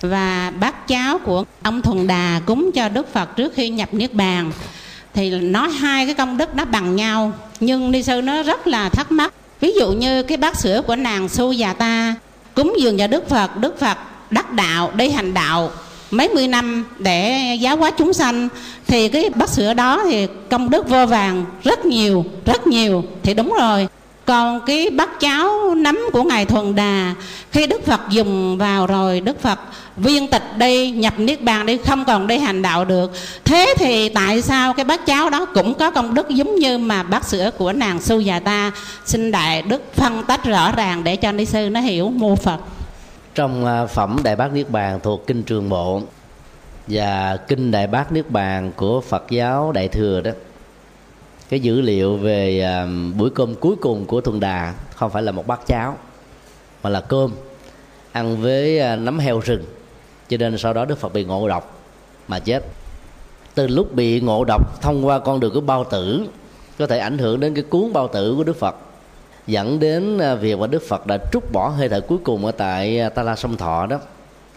[0.02, 4.13] và bát cháo của ông Thuần Đà cúng cho Đức Phật trước khi nhập niết
[4.13, 4.52] bàn.
[5.13, 8.90] Thì nói hai cái công đức nó bằng nhau nhưng ni sư nó rất là
[8.90, 9.34] thắc mắc.
[9.60, 12.16] Ví dụ như cái bát sữa của nàng xô già ta
[12.54, 13.98] cúng dường cho Đức Phật Đức Phật
[14.32, 15.72] đắc đạo đi hành đạo
[16.12, 18.50] mấy mươi năm để giáo hóa chúng sanh,
[18.88, 23.34] thì cái bát sữa đó thì công đức vô vàng rất nhiều rất nhiều, thì
[23.34, 23.88] đúng rồi.
[24.26, 27.13] Còn cái bát cháo nấm của ngài thuần đà,
[27.52, 29.60] khi đức phật dùng vào rồi, đức phật
[29.98, 33.12] viên tịch đi, nhập niết bàn đi, không còn đi hành đạo được.
[33.46, 37.04] Thế thì tại sao cái bát cháo đó cũng có công đức giống như mà
[37.04, 38.72] bát sữa của nàng su già ta?
[39.06, 42.60] Xin đại đức phân tách rõ ràng để cho ni sư nó hiểu mô phật
[43.38, 46.02] trong à, phẩm đại bác niết bàn thuộc kinh trường bộ
[46.88, 50.32] và kinh đại bác niết bàn của phật giáo đại thừa đó.
[51.50, 55.32] Cái dữ liệu về à, buổi cơm cuối cùng của thuần đà không phải là
[55.32, 55.97] một bát cháo,
[56.84, 57.32] mà là cơm,
[58.12, 59.63] ăn với à, nấm heo rừng.
[60.30, 61.80] Cho nên sau đó đức phật bị ngộ độc
[62.28, 62.63] mà chết.
[63.56, 66.28] Từ lúc bị ngộ độc thông qua con đường của bao tử,
[66.80, 68.76] có thể ảnh hưởng đến cái cuốn bao tử của đức phật
[69.47, 72.51] dẫn đến à, việc mà đức phật đã trút bỏ hơi thở cuối cùng ở
[72.51, 73.99] tại à, ta la sông thọ đó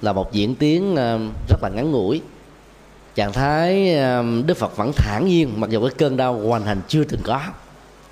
[0.03, 2.20] là một diễn tiến à, rất là ngắn ngủi.
[3.14, 3.96] Trạng thái
[4.46, 7.40] đức phật vẫn thản nhiên mặc dù cái cơn đau hoành hành chưa từng có.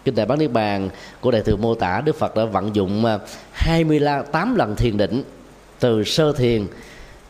[0.05, 3.05] Kinh đại bán niết bàn của đại thừa mô tả, đức phật đã vận dụng
[3.53, 5.23] 28 lần thiền định,
[5.81, 6.67] từ sơ thiền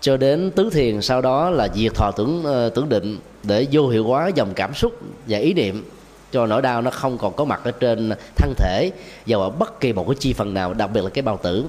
[0.00, 3.88] cho đến tứ thiền, sau đó là diệt thọ tưởng ờ, tưởng định để vô
[3.88, 4.92] hiệu hóa dòng cảm xúc
[5.26, 5.84] và ý niệm
[6.32, 8.90] cho nỗi đau nó không còn có mặt ở trên thân thể
[9.26, 11.64] và ở bất kỳ một cái chi phần nào, đặc biệt là cái bao tử.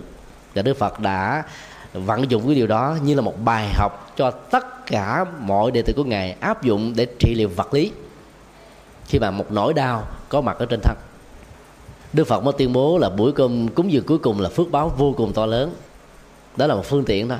[0.55, 1.43] Và đức phật đã
[1.93, 5.81] vận dụng cái điều đó như là một bài học cho tất cả mọi đệ
[5.81, 7.91] tử của ngài áp dụng để trị liệu vật lý
[9.05, 10.95] khi mà một nỗi đau có mặt ở trên thân.
[12.13, 14.93] Đức phật mới tuyên bố là buổi cơm cúng dường cuối cùng là phước báo
[14.97, 15.73] vô cùng to lớn.
[16.55, 17.37] Đó là một phương tiện thôi.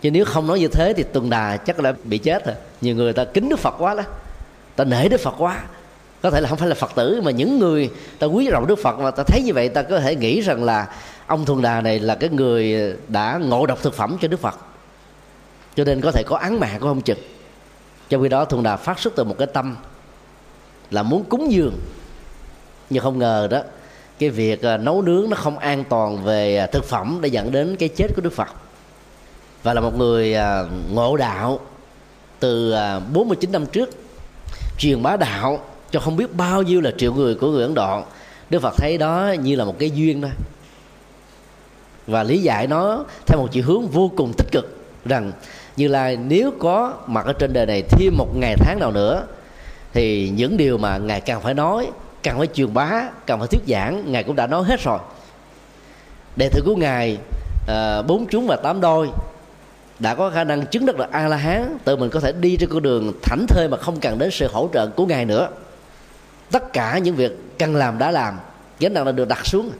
[0.00, 2.54] Chứ nếu không nói như thế thì tuần đà chắc là bị chết rồi.
[2.80, 4.02] Nhiều người ta kính đức phật quá đó.
[4.76, 5.62] Ta nể đức phật quá
[6.22, 8.78] có thể là không phải là phật tử, mà những người ta quý trọng đức
[8.78, 10.86] phật mà ta thấy như vậy, ta có thể nghĩ rằng là
[11.26, 14.54] ông thuần đà này là cái người đã ngộ độc thực phẩm cho đức phật.
[15.76, 17.18] Cho nên có thể có án mạng của ông trực
[18.08, 19.76] trong khi đó thuần đà phát xuất từ một cái tâm
[20.90, 21.78] là muốn cúng dường.
[22.90, 23.62] Nhưng không ngờ đó,
[24.18, 27.52] cái việc à, nấu nướng nó không an toàn về à, thực phẩm đã dẫn
[27.52, 28.48] đến cái chết của đức phật.
[29.62, 31.60] Và là một người à, ngộ đạo
[32.40, 32.74] từ
[33.12, 33.90] 49 năm trước,
[34.78, 38.02] truyền bá đạo cho không biết bao nhiêu là triệu người của người Ấn Độ.
[38.50, 40.30] Đức Phật thấy đó như là một cái duyên thôi.
[42.06, 45.32] Và lý giải nó theo một chiều hướng vô cùng tích cực, rằng
[45.76, 49.26] như là nếu có mặt ở trên đời này thêm một ngày tháng nào nữa,
[49.92, 51.90] thì những điều mà ngài càng phải nói,
[52.22, 54.98] càng phải truyền bá, càng phải thuyết giảng, ngài cũng đã nói hết rồi.
[56.36, 57.18] Đệ tử của ngài
[57.66, 59.10] ờ, bốn chúng và tám đôi
[59.98, 62.56] đã có khả năng chứng đắc là a la hán, tự mình có thể đi
[62.56, 65.48] trên con đường thảnh thơi mà không cần đến sự hỗ trợ của ngài nữa
[66.50, 68.38] tất cả những việc cần làm đã làm
[68.80, 69.70] gánh nặng là được đặt xuống.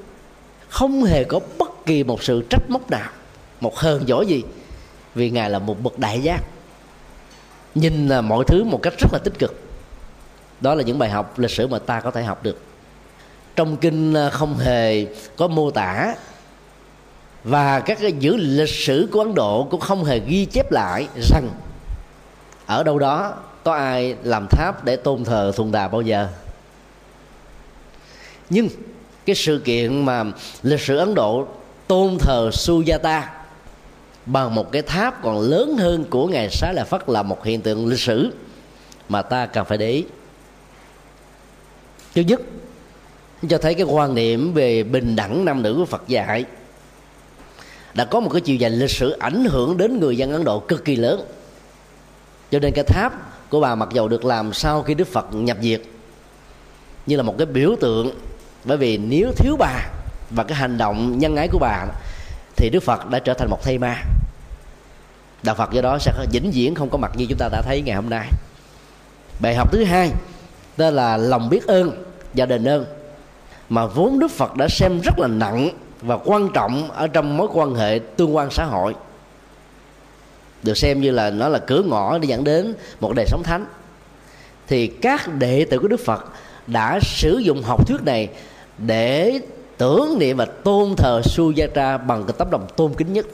[0.68, 3.10] Không hề có bất kỳ một sự trách móc nào,
[3.60, 4.42] một hờn giỏi gì,
[5.14, 6.40] vì ngài là một bậc đại giác.
[7.74, 9.62] Nhìn là mọi thứ một cách rất là tích cực.
[10.60, 12.60] Đó là những bài học lịch sử mà ta có thể học được.
[13.56, 16.14] Trong kinh à, không hề có mô tả
[17.44, 21.08] và các cái dữ lịch sử của ấn độ cũng không hề ghi chép lại
[21.32, 21.50] rằng
[22.66, 26.28] ở đâu đó có ai làm tháp để tôn thờ thuần đà bao giờ
[28.50, 28.68] nhưng
[29.26, 30.24] cái sự kiện mà
[30.62, 31.48] lịch sử ấn độ
[31.86, 33.22] tôn thờ sujata
[34.26, 37.60] bằng một cái tháp còn lớn hơn của ngài xá lợi phất là một hiện
[37.60, 38.30] tượng lịch sử
[39.08, 40.04] mà ta cần phải để ý.
[42.14, 42.40] Thứ nhất,
[43.48, 46.44] cho thấy cái quan niệm về bình đẳng nam nữ của phật dạy
[47.94, 50.60] đã có một cái chiều dài lịch sử ảnh hưởng đến người dân ấn độ
[50.60, 51.20] cực kỳ lớn.
[52.50, 53.12] Cho nên cái tháp
[53.50, 55.82] của bà mặc dầu được làm sau khi đức phật nhập diệt,
[57.06, 58.10] như là một cái biểu tượng
[58.64, 59.86] bởi vì nếu thiếu bà
[60.30, 61.86] và cái hành động nhân ái của bà,
[62.56, 63.96] thì đức phật đã trở thành một thây ma.
[65.42, 67.82] Đạo phật do đó sẽ vĩnh viễn không có mặt như chúng ta đã thấy
[67.82, 68.28] ngày hôm nay.
[69.40, 70.10] Bài học thứ hai,
[70.76, 72.86] đó là lòng biết ơn và đền ơn,
[73.68, 75.70] mà vốn đức phật đã xem rất là nặng
[76.02, 78.94] và quan trọng ở trong mối quan hệ tương quan xã hội.
[80.62, 83.66] Được xem như là nó là cửa ngõ để dẫn đến một đời sống thánh.
[84.66, 86.24] Thì các đệ tử của đức phật
[86.68, 88.28] đã sử dụng học thuyết này
[88.78, 89.40] để
[89.76, 93.26] tưởng niệm và tôn thờ Sujata bằng cái tấm lòng tôn kính nhất.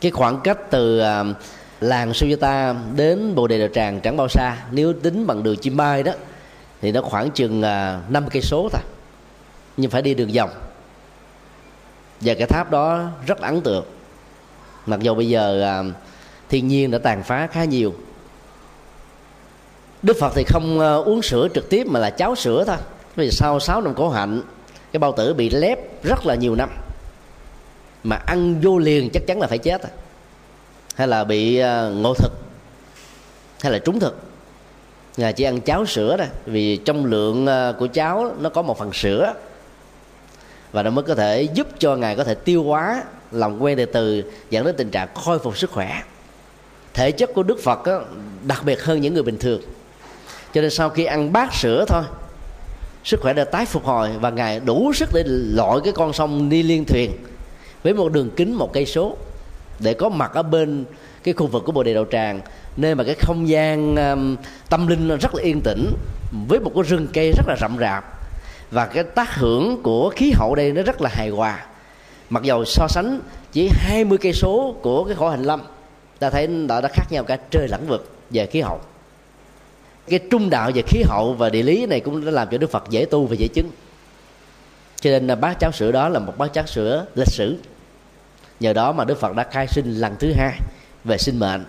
[0.00, 1.24] Cái khoảng cách từ à,
[1.80, 5.76] làng Sujata đến Bồ Đề Đạo Tràng chẳng bao xa, nếu tính bằng đường chim
[5.76, 6.12] bay đó,
[6.80, 8.82] thì nó khoảng chừng à, năm cây số thôi,
[9.76, 10.50] nhưng phải đi đường vòng.
[12.20, 13.84] Và cái tháp đó rất là ấn tượng,
[14.86, 15.82] mặc dù bây giờ à,
[16.48, 17.94] thiên nhiên đã tàn phá khá nhiều
[20.02, 22.76] Đức Phật thì không ờ, uống sữa trực tiếp mà là cháo sữa thôi.
[23.16, 24.42] Vì sau 6 năm khổ hạnh
[24.92, 26.70] cái bao tử bị lép rất là nhiều năm.
[28.04, 29.82] Mà ăn vô liền chắc chắn là phải chết
[30.94, 32.32] hay là bị ờ, ngộ thực
[33.60, 34.16] hay là trúng thực.
[35.16, 38.78] Là chỉ ăn cháo sữa thôi vì trong lượng ờ, của cháo nó có một
[38.78, 39.34] phần sữa.
[40.72, 43.84] Và nó mới có thể giúp cho ngài có thể tiêu hóa làm quen từ
[43.84, 46.02] từ dẫn đến tình trạng khôi phục sức khỏe.
[46.94, 48.02] Thể chất của đức phật đó,
[48.42, 49.60] đặc biệt hơn những người bình thường
[50.54, 52.02] cho nên sau khi ăn bát sữa thôi
[53.04, 56.48] sức khỏe đã tái phục hồi và ngài đủ sức để lội cái con sông
[56.48, 57.10] ni liên thuyền
[57.84, 59.16] với một đường kính một cây số
[59.78, 60.84] để có mặt ở bên
[61.24, 62.40] cái khu vực của bồ đề đầu tràng
[62.76, 64.36] nơi mà cái không gian um,
[64.68, 65.92] tâm linh nó rất là yên tĩnh
[66.48, 68.04] với một cái rừng cây rất là rậm rạp.
[68.70, 71.66] Và cái tác hưởng của khí hậu đây nó rất là hài hòa.
[72.30, 73.20] Mặc dầu so sánh
[73.52, 75.60] chỉ 20 cây số của cái khổ hành lâm
[76.18, 78.80] ta thấy đã đã khác nhau cả trời lẫn vực về khí hậu
[80.10, 82.70] cái trung đạo về khí hậu và địa lý này cũng đã làm cho đức
[82.70, 83.70] phật dễ tu và dễ chứng.
[85.00, 87.58] Cho nên là bát cháo sữa đó là một bát cháo sữa lịch sử.
[88.60, 90.52] Nhờ đó mà đức phật đã khai sinh lần thứ hai
[91.04, 91.64] về sinh mệnh.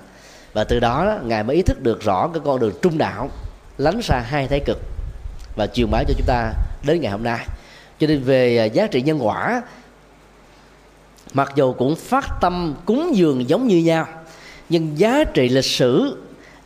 [0.53, 3.29] Và từ đó, ngài mới ý thức được rõ cái con đường trung đạo,
[3.77, 4.77] lánh xa hai thái cực.
[5.55, 6.53] Và truyền bá cho chúng ta
[6.85, 7.45] đến ngày hôm nay.
[7.99, 9.61] Cho nên về à, giá trị nhân quả,
[11.33, 14.07] mặc dù cũng phát tâm cúng dường giống như nhau,
[14.69, 16.17] nhưng giá trị lịch sử,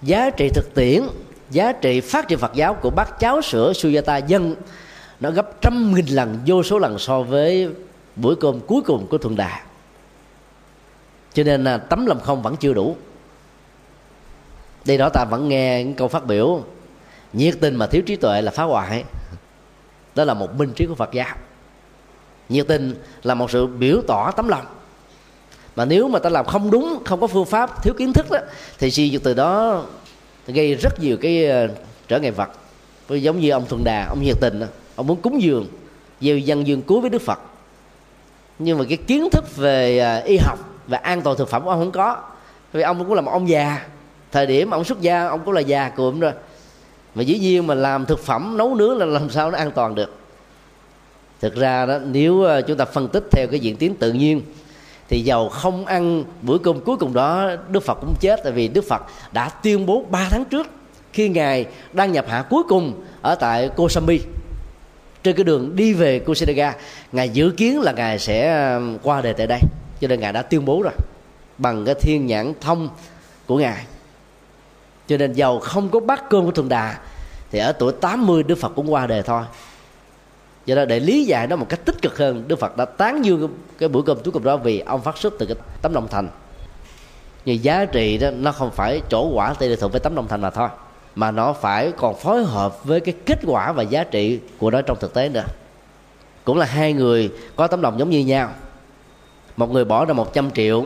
[0.01, 1.03] giá trị thực tiễn
[1.51, 4.55] giá trị phát triển Phật giáo của bác cháu sữa Sujata dân
[5.19, 7.69] nó gấp trăm nghìn lần, vô số lần so với
[8.15, 9.61] bữa cơm cuối cùng của thuận đà.
[11.33, 12.95] Cho nên là tấm lòng không vẫn chưa đủ.
[14.85, 16.63] Đây đó ta vẫn nghe những câu phát biểu.
[17.33, 19.03] Nhiệt tình mà thiếu trí tuệ là phá hoại.
[20.15, 21.35] Đó là một minh trí của phật giáo.
[22.49, 24.65] Nhiệt tình là một sự biểu tỏ tấm lòng.
[25.75, 28.39] Mà nếu mà ta làm không đúng, không có phương pháp, thiếu kiến thức đó,
[28.77, 29.83] thì suy từ đó
[30.47, 31.67] gây rất nhiều cái ờ,
[32.07, 32.49] trở ngại vật.
[33.09, 34.61] Giống như ông thuần đà, ông nhiệt tình
[34.95, 35.67] ông muốn cúng dường,
[36.21, 37.39] gieo dân dương cứu với đức phật.
[38.59, 41.69] Nhưng mà cái kiến thức về ờ, y học và an toàn thực phẩm của
[41.69, 42.17] ông không có.
[42.73, 43.85] Vì ông cũng là một ông già,
[44.31, 46.31] thời điểm ông xuất gia, ông cũng là già cụm rồi.
[47.15, 49.95] Mà dĩ nhiên mà làm thực phẩm, nấu nướng là làm sao nó an toàn
[49.95, 50.15] được.
[51.41, 54.41] Thực ra đó, nếu ờ, chúng ta phân tích theo cái diễn tiến tự nhiên
[55.09, 58.67] thì giàu không ăn bữa cơm cuối cùng đó, đức phật cũng chết tại vì
[58.67, 60.67] đức phật đã tuyên bố 3 tháng trước
[61.13, 64.19] khi ngài đang nhập hạ cuối cùng ở tại kosambi
[65.25, 66.73] trên cái đường đi về Kusinaga
[67.11, 69.59] ngài dự kiến là ngài sẽ um, qua đời tại đây.
[70.01, 70.93] Cho nên ngài đã tuyên bố rồi,
[71.57, 72.89] bằng cái thiên nhãn thông
[73.45, 73.85] của ngài.
[75.07, 76.97] Cho nên giàu không có bát cơm của thượng đà,
[77.51, 79.43] thì ở tuổi 80 Đức Phật cũng qua đời thôi
[80.65, 83.25] do đó để lý giải nó một cách tích cực hơn, Đức Phật đã tán
[83.25, 86.07] dương cái bữa cơm cuối cùng đó vì ông phát xuất từ cái tấm lòng
[86.07, 86.29] thành.
[87.45, 90.41] Nhưng giá trị đó, nó không phải chỗ quả tỷ lệ với tấm lòng thành
[90.41, 90.69] mà thôi,
[91.15, 94.81] mà nó phải còn phối hợp với cái kết quả và giá trị của nó
[94.81, 95.43] trong thực tế nữa.
[96.43, 98.49] Cũng là hai người có tấm lòng giống như nhau.
[99.57, 100.85] Một người bỏ ra 100 triệu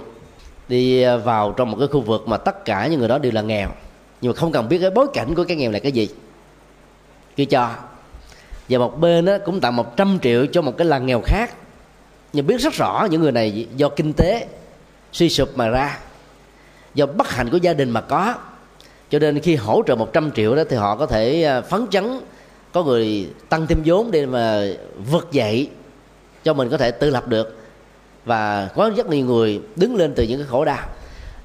[0.67, 3.41] đi vào trong một cái khu vực mà tất cả những người đó đều là
[3.41, 3.69] nghèo,
[4.21, 6.09] nhưng mà không cần biết cái bối cảnh của cái nghèo là cái gì.
[7.35, 7.69] Cứ cho
[8.69, 11.53] và một bên đó cũng tặng 100 triệu cho một cái làng nghèo khác.
[12.33, 14.47] Nhưng biết rất rõ những người này do kinh tế
[15.11, 15.99] suy sụp mà ra,
[16.93, 18.35] do bất hạnh của gia đình mà có.
[19.09, 22.19] Cho nên khi hỗ trợ 100 triệu đó thì họ có thể à, phấn chấn,
[22.71, 24.63] có người tăng thêm vốn để mà
[25.11, 25.69] vực dậy
[26.43, 27.57] cho mình có thể tự lập được.
[28.25, 30.89] Và có rất nhiều người đứng lên từ những cái khổ đau.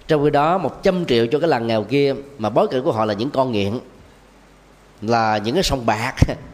[0.08, 3.04] Trong khi đó 100 triệu cho cái làng nghèo kia mà bối cảnh của họ
[3.04, 3.78] là những con nghiện,
[5.02, 6.14] là những cái sông bạc.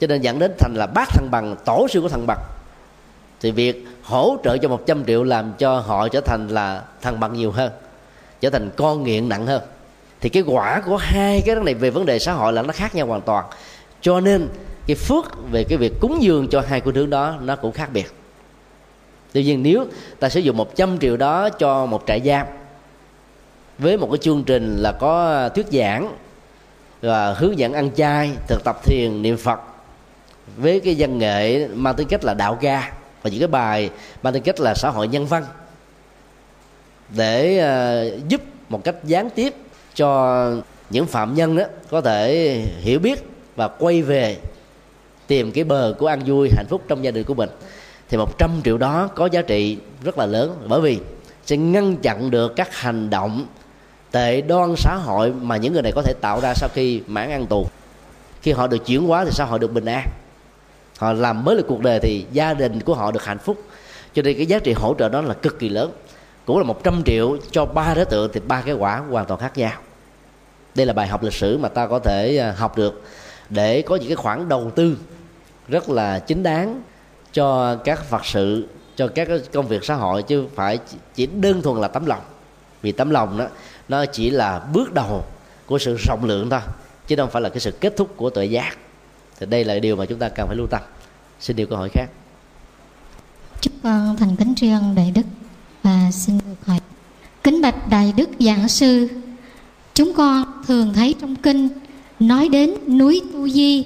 [0.00, 2.38] cho nên dẫn đến thành là bác thằng bằng, tổ sư của thằng bằng.
[3.40, 7.32] Thì việc hỗ trợ cho 100 triệu làm cho họ trở thành là thằng bằng
[7.32, 7.72] nhiều hơn,
[8.40, 9.62] trở thành con nghiện nặng hơn.
[10.20, 12.94] Thì cái quả của hai cái này về vấn đề xã hội là nó khác
[12.94, 13.44] nhau hoàn toàn.
[14.00, 14.48] Cho nên
[14.86, 17.90] cái phước về cái việc cúng dường cho hai cô thứ đó nó cũng khác
[17.92, 18.12] biệt.
[19.32, 19.86] Tuy nhiên nếu
[20.20, 22.46] ta sử dụng 100 triệu đó cho một trại giam
[23.78, 26.16] với một cái chương trình là có thuyết giảng
[27.02, 29.60] và hướng dẫn ăn chay, thực tập thiền, niệm phật
[30.56, 33.90] với cái văn nghệ mang tính cách là đạo ca và những cái bài
[34.22, 35.44] mang tính cách là xã hội nhân văn
[37.16, 37.64] để
[38.18, 39.54] uh, giúp một cách gián tiếp
[39.94, 40.50] cho
[40.90, 43.24] những phạm nhân đó có thể hiểu biết
[43.56, 44.36] và quay về
[45.26, 47.50] tìm cái bờ của an vui hạnh phúc trong gia đình của mình
[48.08, 50.64] thì 100 triệu đó có giá trị rất là lớn.
[50.68, 50.98] Bởi vì
[51.46, 53.46] sẽ ngăn chặn được các hành động
[54.10, 57.30] tệ đoan xã hội mà những người này có thể tạo ra sau khi mãn
[57.30, 57.66] ăn tù.
[58.42, 60.08] Khi họ được chuyển hóa thì xã hội được bình an
[60.98, 63.62] họ làm mới được cuộc đời thì gia đình của họ được hạnh phúc.
[64.14, 65.92] Cho nên cái giá trị hỗ trợ đó là cực kỳ lớn.
[66.44, 69.58] Cũng là 100 triệu cho ba đối tượng thì ba cái quả hoàn toàn khác
[69.58, 69.72] nhau.
[70.74, 73.02] Đây là bài học lịch sử mà ta có thể à, học được
[73.50, 74.96] để có những cái khoản đầu tư
[75.68, 76.82] rất là chính đáng
[77.32, 80.78] cho các phật sự, cho các công việc xã hội, chứ phải
[81.14, 82.22] chỉ đơn thuần là tấm lòng.
[82.82, 83.46] Vì tấm lòng đó,
[83.88, 85.24] nó chỉ là bước đầu
[85.66, 86.60] của sự rộng lượng thôi,
[87.06, 88.76] chứ không phải là cái sự kết thúc của tội giác
[89.40, 90.80] thì đây là điều mà chúng ta cần phải lưu tâm.
[91.40, 92.06] Xin điều câu hỏi khác.
[93.60, 95.26] Chúc con thành kính tri ân đại đức
[95.82, 96.80] và xin được hỏi.
[97.42, 99.08] Kính bạch đại đức giảng sư,
[99.94, 101.68] chúng con thường thấy trong kinh
[102.20, 103.84] nói đến núi tu di,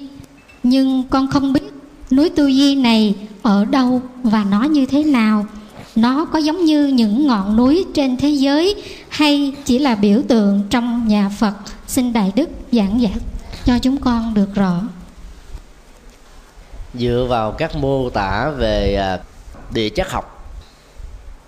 [0.63, 1.63] nhưng con không biết
[2.11, 5.45] núi tu di này ở đâu và nó như thế nào.
[5.95, 10.63] Nó có giống như những ngọn núi trên thế giới hay chỉ là biểu tượng
[10.69, 11.53] trong nhà phật?
[11.87, 13.15] Xin đại đức giảng giải
[13.65, 14.81] cho chúng con được rõ
[16.93, 19.19] dựa vào các mô tả về à,
[19.73, 20.53] địa chất học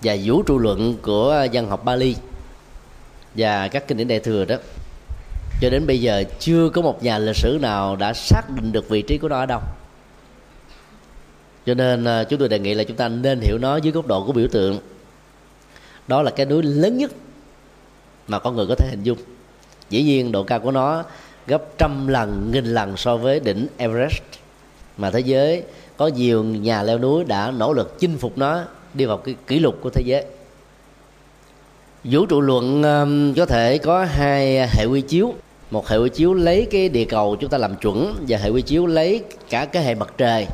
[0.02, 2.16] và vũ trụ luận của dân học Bali
[3.36, 4.56] và các kinh điển đại thừa đó.
[5.62, 8.90] Cho đến bây giờ chưa có một nhà lịch sử nào đã xác định được
[8.90, 9.62] vị trí của nó ở đâu.
[11.66, 14.08] Cho nên à, chúng tôi đề nghị là chúng ta nên hiểu nó dưới góc
[14.08, 14.80] độ của biểu tượng.
[16.08, 17.12] Đó là cái núi lớn nhất
[18.28, 19.18] mà con người có thể hình dung.
[19.90, 21.04] Dĩ nhiên độ cao của nó
[21.48, 24.24] gấp trăm lần, nghìn lần so với đỉnh Everest
[24.98, 25.64] mà thế giới
[25.98, 29.60] có nhiều nhà leo núi đã nỗ lực chinh phục nó đi vào cái kỷ
[29.60, 30.26] lục của thế giới.
[32.04, 35.34] Vũ trụ luận um, có thể có hai hệ quy chiếu.
[35.72, 38.62] Một hệ quy chiếu lấy cái địa cầu chúng ta làm chuẩn và hệ quy
[38.62, 40.48] chiếu lấy cả cái hệ mặt trời.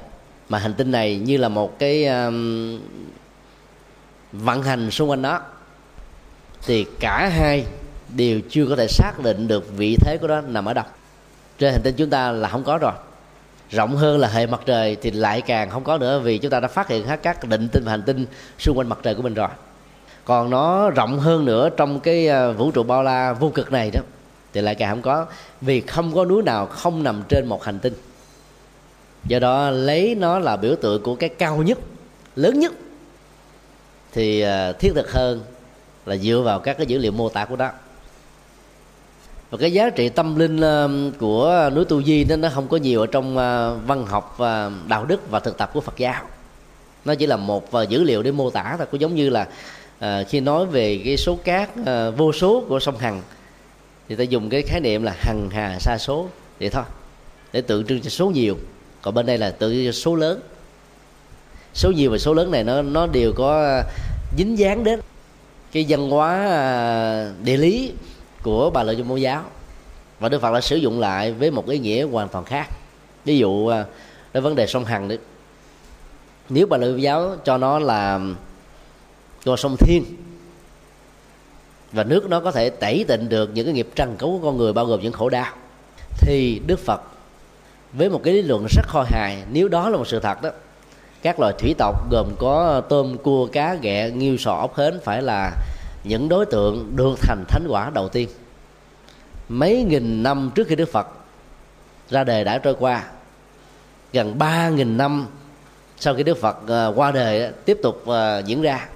[0.50, 2.80] Mà hành tinh này như là một cái um,
[4.32, 5.40] vận hành xung quanh nó.
[6.66, 7.66] Thì cả hai
[8.16, 10.86] đều chưa có thể xác định được vị thế của nó nằm ở đâu.
[11.60, 12.94] Trên hành tinh chúng ta là không có rồi
[13.72, 16.60] rộng hơn là hệ mặt trời thì lại càng không có nữa vì chúng ta
[16.60, 18.26] đã phát hiện hết các định tinh và hành tinh
[18.60, 19.48] xung quanh mặt trời của mình rồi
[20.26, 23.92] còn nó rộng hơn nữa trong cái ờ, vũ trụ bao la vô cực này
[23.92, 24.00] đó,
[24.54, 25.26] thì lại càng không có,
[25.62, 27.94] vì không có núi nào không nằm trên một hành tinh
[29.26, 31.78] do đó lấy nó là biểu tượng của cái cao nhất,
[32.36, 32.72] lớn nhất,
[34.12, 35.42] thì ờ, thiết thực hơn
[36.06, 37.72] là dựa vào các cái dữ liệu mô tả của đó
[39.52, 40.90] và cái giá trị tâm linh ờ,
[41.20, 44.72] của núi tu di nó nó không có nhiều ở trong ờ, văn học và
[44.88, 46.24] đạo đức và thực tập của phật giáo.
[47.06, 49.48] Nó chỉ là một ờ, dữ liệu để mô tả thôi cũng giống như là
[50.00, 53.22] à, khi nói về cái số cát à, vô số của sông hằng
[54.10, 56.28] thì ta dùng cái khái niệm là hằng hà sa số
[56.60, 56.84] vậy thôi
[57.54, 58.58] để tượng trưng cho số nhiều.
[59.02, 60.42] Còn bên đây là tượng trưng cho số lớn.
[61.74, 63.82] Số nhiều và số lớn này nó nó đều có
[64.38, 65.00] dính dáng đến
[65.72, 67.92] cái văn hóa à, địa lý
[68.44, 69.44] của bà lợi dụng mẫu giáo.
[70.20, 72.68] Và đức phật đã sử dụng lại với một ý nghĩa hoàn toàn khác.
[73.26, 73.84] Ví dụ đối
[74.34, 75.18] cái vấn đề sông hằng đấy.
[76.50, 78.20] Nếu bà lợi giáo cho nó là
[79.46, 80.04] con sông thiên,
[81.92, 84.58] và nước nó có thể tẩy tịnh được những cái nghiệp trần cấu của con
[84.58, 85.54] người, bao gồm những khổ đau,
[86.18, 87.02] thì đức phật
[87.94, 90.50] với một cái lý luận rất khôi hài, nếu đó là một sự thật đó,
[91.22, 95.22] các loài thủy tộc gồm có tôm, cua, cá, ghẹ, nghiêu, sò, ốc hến phải
[95.22, 95.52] là
[96.04, 98.30] những đối tượng được thành thánh quả đầu tiên.
[99.50, 101.08] Mấy nghìn năm trước khi đức phật
[102.10, 103.04] ra đời đã trôi qua
[104.14, 105.28] gần ba nghìn năm
[105.98, 108.88] sau khi đức phật ờ, qua đời tiếp tục ờ, diễn ra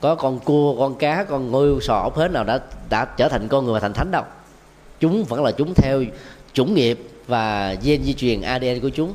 [0.00, 2.60] có con cua con cá con ngôi sò ốc hết nào đã
[2.90, 4.24] đã trở thành con người và thành thánh đâu.
[5.00, 6.04] Chúng vẫn là chúng theo
[6.52, 9.14] chủng nghiệp và gen di truyền adn của chúng.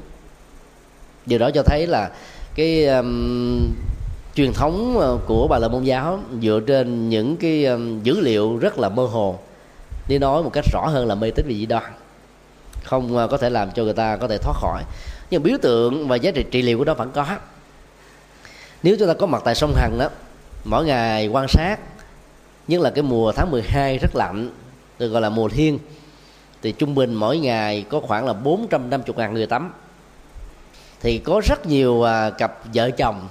[1.26, 2.10] Điều đó cho thấy là
[2.56, 3.60] cái um,
[4.36, 8.58] truyền thống ờ, của bà la môn giáo dựa trên những cái ờ, dữ liệu
[8.58, 9.40] rất là mơ hồ.
[10.08, 11.94] Đi nói một cách rõ hơn là mê tín vì dị đoan
[12.84, 14.84] không ờ, có thể làm cho người ta có thể thoát khỏi.
[15.32, 17.26] Nhưng biểu tượng và giá trị trị liệu của nó vẫn có.
[18.84, 20.10] Nếu chúng ta có mặt tại sông hằng đó
[20.64, 21.80] mỗi ngày quan sát,
[22.68, 24.50] nhất là cái mùa tháng 12 rất lạnh,
[25.00, 25.80] được gọi là mùa thiên,
[26.62, 29.74] thì trung bình mỗi ngày có khoảng là 450 ngàn người tắm.
[31.02, 33.28] Thì có rất nhiều à, cặp vợ chồng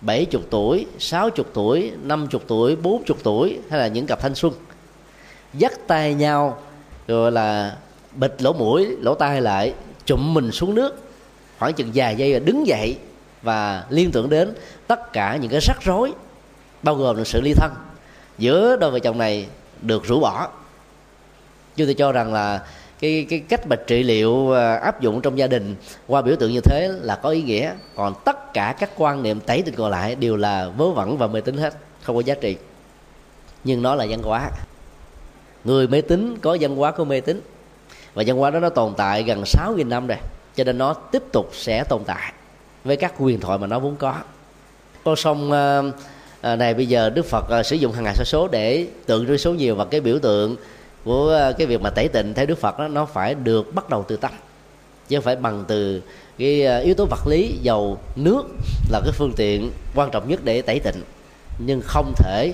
[0.00, 4.52] 70 tuổi, 60 tuổi, 50 tuổi, 40 tuổi hay là những cặp thanh xuân.
[5.54, 6.58] Dắt tay nhau
[7.08, 7.76] rồi là
[8.14, 9.74] bịt lỗ mũi, lỗ tai lại
[10.06, 11.02] chụm mình xuống nước.
[11.58, 12.96] Khoảng chừng vài giây rồi đứng dậy
[13.42, 14.54] và liên tưởng đến
[14.86, 16.12] tất cả những cái rắc rối
[16.82, 17.72] bao gồm là sự ly thân
[18.38, 19.46] giữa đôi vợ chồng này
[19.82, 20.48] được rũ bỏ.
[21.76, 22.60] Chúng tôi cho rằng là
[23.00, 25.76] cái cái cách mà trị liệu à, áp dụng trong gia đình
[26.06, 27.72] qua biểu tượng như thế là có ý nghĩa.
[27.96, 31.26] Còn tất cả các quan niệm tẩy tình còn lại đều là vớ vẩn và
[31.26, 32.56] mê tín hết, không có giá trị.
[33.64, 34.50] Nhưng nó là văn hóa.
[35.64, 37.40] Người mê tín có văn hóa của mê tín.
[38.14, 40.18] Và văn hóa đó nó tồn tại gần 6.000 năm rồi,
[40.56, 42.32] cho nên nó tiếp tục sẽ tồn tại
[42.84, 44.14] với các quyền thoại mà nó vốn có.
[45.04, 45.82] Con sông à,
[46.40, 49.38] à, này bây giờ đức phật sử dụng hàng ngày số số để tượng trưng
[49.38, 50.56] số nhiều và cái biểu tượng
[51.06, 53.90] của ờ, cái việc mà tẩy tịnh theo đức phật đó nó phải được bắt
[53.90, 54.30] đầu từ tâm.
[55.08, 56.02] Chứ không phải bằng từ
[56.38, 58.42] cái ờ, yếu tố vật lý dầu nước
[58.90, 61.02] là cái phương tiện quan trọng nhất để tẩy tịnh.
[61.58, 62.52] Nhưng không thể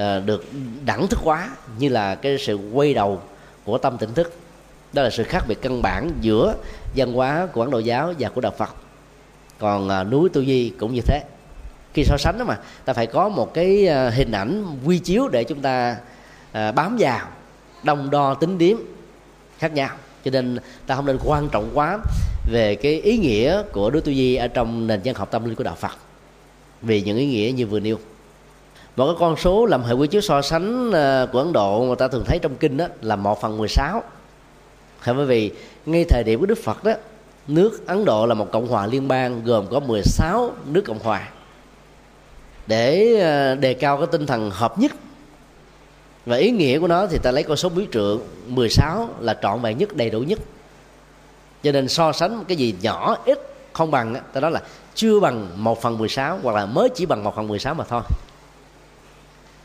[0.00, 0.44] uh, được
[0.84, 3.20] đẳng thức hóa như là cái sự quay đầu
[3.64, 4.32] của tâm tỉnh thức.
[4.92, 6.54] Đó là sự khác biệt căn bản giữa
[6.96, 8.74] văn hóa của ấn độ giáo và của đạo phật.
[9.58, 11.22] Còn uh, núi tu di cũng như thế.
[11.94, 15.28] Khi so sánh đó mà ta phải có một cái uh, hình ảnh quy chiếu
[15.28, 15.96] để chúng ta
[16.50, 17.28] uh, bám vào
[17.86, 18.76] đồng đo tính điếm
[19.58, 19.90] khác nhau.
[20.24, 21.98] Cho nên ta không nên quan trọng quá
[22.50, 25.54] về cái ý nghĩa của đối tu di ở trong nền văn học tâm linh
[25.54, 25.96] của đạo phật.
[26.82, 27.98] Vì những ý nghĩa như vừa nêu.
[28.96, 31.96] Một cái con số làm hệ quy chiếu so sánh ờ, của ấn độ người
[31.96, 34.02] ta thường thấy trong kinh đó là một phần mười sáu.
[35.06, 35.50] Bởi vì
[35.86, 36.92] ngay thời điểm của đức phật đó
[37.48, 41.28] nước ấn độ là một cộng hòa liên bang, gồm có 16 nước cộng hòa.
[42.66, 44.92] Để ờ, đề cao cái tinh thần hợp nhất
[46.26, 49.62] và ý nghĩa của nó thì ta lấy con số biểu trượng 16 là trọn
[49.62, 50.38] vẹn nhất, đầy đủ nhất.
[51.62, 53.38] Cho nên so sánh cái gì nhỏ, ít,
[53.72, 54.62] không bằng ta nói là
[54.94, 58.02] chưa bằng 1 phần 16 hoặc là mới chỉ bằng 1 phần 16 mà thôi.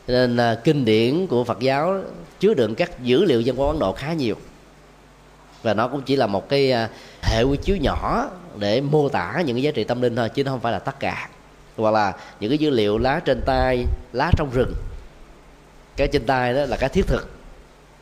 [0.08, 2.00] Cho nên à, kinh điển của Phật giáo
[2.40, 4.36] chứa đựng các dữ liệu dân hóa Ấn Độ khá nhiều.
[5.62, 6.88] Và nó cũng chỉ là một cái à,
[7.22, 10.44] hệ quy chiếu nhỏ để mô tả những cái giá trị tâm linh thôi, chứ
[10.44, 11.28] nó không phải là tất cả.
[11.76, 14.74] Hoặc là những cái dữ liệu lá trên tay, lá trong rừng
[15.96, 17.30] cái trên tay đó là cái thiết thực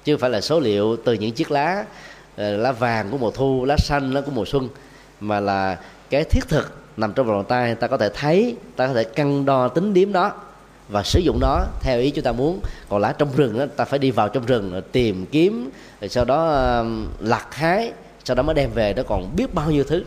[0.04, 1.84] chứ không phải là số liệu từ những chiếc lá
[2.36, 4.68] ờ, lá vàng của mùa thu lá xanh lá của mùa xuân
[5.20, 5.78] mà là
[6.10, 7.74] cái thiết thực nằm trong vòng tay.
[7.74, 10.32] Ta có thể thấy ta có thể cân đo tính điểm đó
[10.88, 12.60] và sử dụng nó theo ý chúng ta muốn.
[12.88, 15.70] Còn lá trong rừng đó, ta phải đi vào trong rừng tìm kiếm
[16.00, 16.84] rồi sau đó
[17.20, 17.92] lặt hái
[18.24, 18.94] sau đó mới đem về.
[18.94, 20.04] Nó còn biết bao nhiêu thứ.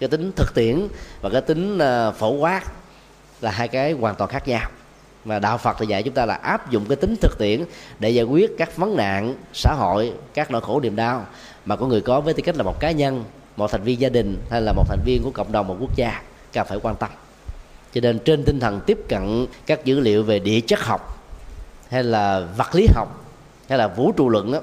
[0.00, 0.88] Cái tính thực tiễn
[1.20, 2.62] và cái tính ờ, phổ quát
[3.40, 4.70] là hai cái hoàn toàn khác nhau
[5.26, 7.64] mà đạo Phật thì dạy chúng ta là áp dụng cái tính thực tiễn
[7.98, 11.26] để giải quyết các vấn nạn xã hội các nỗi khổ niềm đau
[11.64, 13.24] mà con người có với tư cách là một cá nhân
[13.56, 15.96] một thành viên gia đình hay là một thành viên của cộng đồng một quốc
[15.96, 16.22] gia
[16.52, 17.10] cần phải quan tâm.
[17.94, 21.28] Cho nên trên tinh thần tiếp cận các dữ liệu về địa chất học
[21.88, 23.24] hay là vật lý học
[23.68, 24.60] hay là vũ trụ luận đó,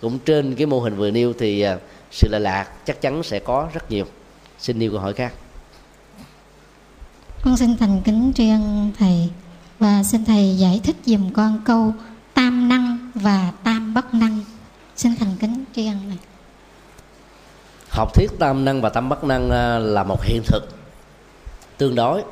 [0.00, 1.78] cũng trên cái mô hình vừa nêu thì à,
[2.10, 4.04] sự lệ lạc chắc chắn sẽ có rất nhiều.
[4.58, 5.32] Xin nêu câu hỏi khác.
[7.42, 9.30] Con xin thành kính tri ân thầy
[9.78, 11.92] và xin thầy giải thích dùm con câu
[12.34, 14.40] tam năng và tam bất năng.
[14.96, 16.18] Xin thành kính tri ân này
[17.94, 20.68] học thuyết tam năng và tam bất năng à, là một hiện thực,
[21.76, 22.22] tương đối,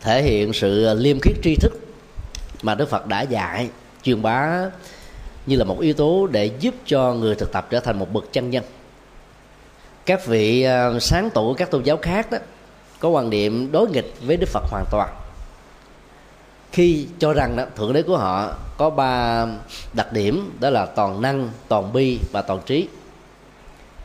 [0.00, 1.72] thể hiện sự liêm khiết tri thức
[2.62, 3.70] mà đức phật đã dạy,
[4.02, 4.70] truyền bá
[5.46, 8.32] như là một yếu tố để giúp cho người thực tập trở thành một bậc
[8.32, 8.64] chân nhân.
[10.06, 12.38] Các vị à, sáng tổ các tôn giáo khác đó,
[13.00, 15.08] có quan điểm đối nghịch với đức phật hoàn toàn
[16.72, 19.46] khi cho rằng đó thượng đế của họ có ba
[19.92, 22.88] đặc điểm đó là toàn năng toàn bi và toàn trí.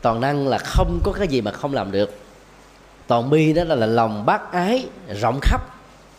[0.01, 2.17] Toàn năng là không có cái gì mà không làm được.
[3.07, 4.85] Toàn bi đó là, là lòng bác ái
[5.21, 5.61] rộng khắp.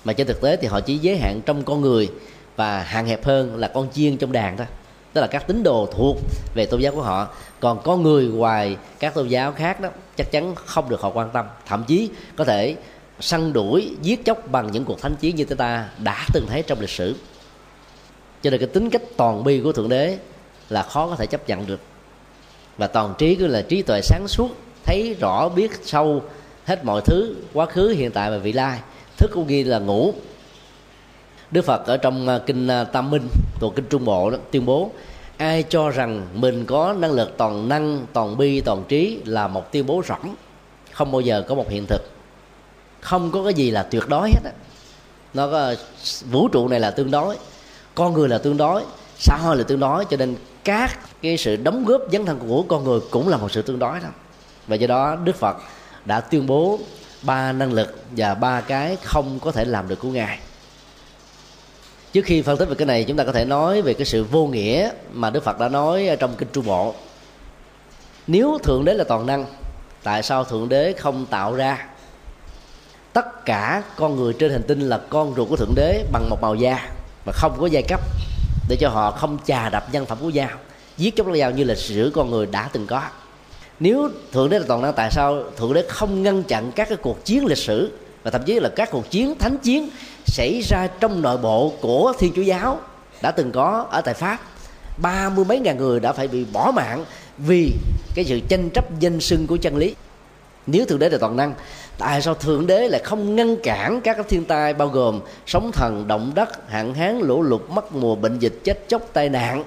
[0.05, 2.11] Mà trên thực tế thì họ chỉ giới hạn trong con người
[2.57, 4.66] và hạn hẹp hơn là con chiên trong đàn thôi.
[5.12, 6.16] Tức là các tín đồ thuộc
[6.55, 7.28] về tôn giáo của họ.
[7.61, 11.30] Còn có người ngoài các tôn giáo khác đó chắc chắn không được họ quan
[11.30, 11.47] tâm.
[11.66, 12.76] Thậm chí có thể
[13.20, 16.62] săn đuổi giết chóc bằng những cuộc thánh chiến như chúng ta đã từng thấy
[16.62, 17.14] trong lịch sử.
[18.42, 20.18] Cho nên cái tính cách toàn bi của thượng đế
[20.70, 21.80] là khó có thể chấp nhận được.
[22.78, 24.48] Và toàn trí cứ là trí tuệ sáng suốt
[24.84, 26.22] thấy rõ biết sâu
[26.64, 28.78] hết mọi thứ quá khứ hiện tại và vị lai.
[29.18, 30.14] Thức cũng ghi là ngủ.
[31.50, 33.28] Đức phật ở trong à, kinh à, tam minh
[33.60, 34.90] thuộc kinh trung bộ đó, tuyên bố
[35.36, 39.72] ai cho rằng mình có năng lực toàn năng toàn bi toàn trí là một
[39.72, 40.34] tuyên bố rỗng
[40.92, 42.13] không bao giờ có một hiện thực
[43.05, 44.50] không có cái gì là tuyệt đối hết á.
[45.34, 45.74] Nó có,
[46.30, 47.36] vũ trụ này là tương đối,
[47.94, 48.82] con người là tương đối,
[49.18, 52.62] xã hội là tương đối, cho nên các cái sự đóng góp dấn thân của
[52.68, 54.09] con người cũng là một sự tương đối đó.
[54.66, 55.57] Và do đó, đức phật
[56.05, 56.78] đã tuyên bố
[57.22, 60.38] ba năng lực và ba cái không có thể làm được của ngài.
[62.12, 64.24] Trước khi phân tích về cái này, chúng ta có thể nói về cái sự
[64.24, 66.94] vô nghĩa mà đức phật đã nói trong kinh trung bộ.
[68.26, 69.46] Nếu thượng đế là toàn năng,
[70.02, 71.86] tại sao thượng đế không tạo ra?
[73.14, 76.42] Tất cả con người trên hành tinh là con ruột của thượng đế bằng một
[76.42, 76.88] màu da
[77.26, 78.00] mà không có giai cấp,
[78.68, 80.48] để cho họ không chà đập nhân phẩm của dao
[80.96, 83.02] giết chóc lấy dao như lịch sử con người đã từng có.
[83.80, 86.96] Nếu thượng đế là toàn năng, tại sao thượng đế không ngăn chặn các cái
[86.96, 87.92] cuộc chiến lịch sử?
[88.22, 89.90] Và thậm chí là các cuộc chiến thánh chiến
[90.26, 92.80] xảy ra trong nội bộ của thiên chúa giáo
[93.22, 94.38] đã từng có ở tại pháp.
[95.02, 97.04] Ba mươi mấy ngàn người đã phải bị bỏ mạng
[97.38, 97.72] vì
[98.14, 99.94] cái sự tranh chấp danh sưng của chân lý.
[100.66, 101.54] Nếu thượng đế là toàn năng
[101.99, 106.09] tại sao thượng đế lại không ngăn cản các thiên tai bao gồm sóng thần,
[106.09, 109.64] động đất, hạn hán, lũ lụt, mất mùa, bệnh dịch, chết chóc, tai nạn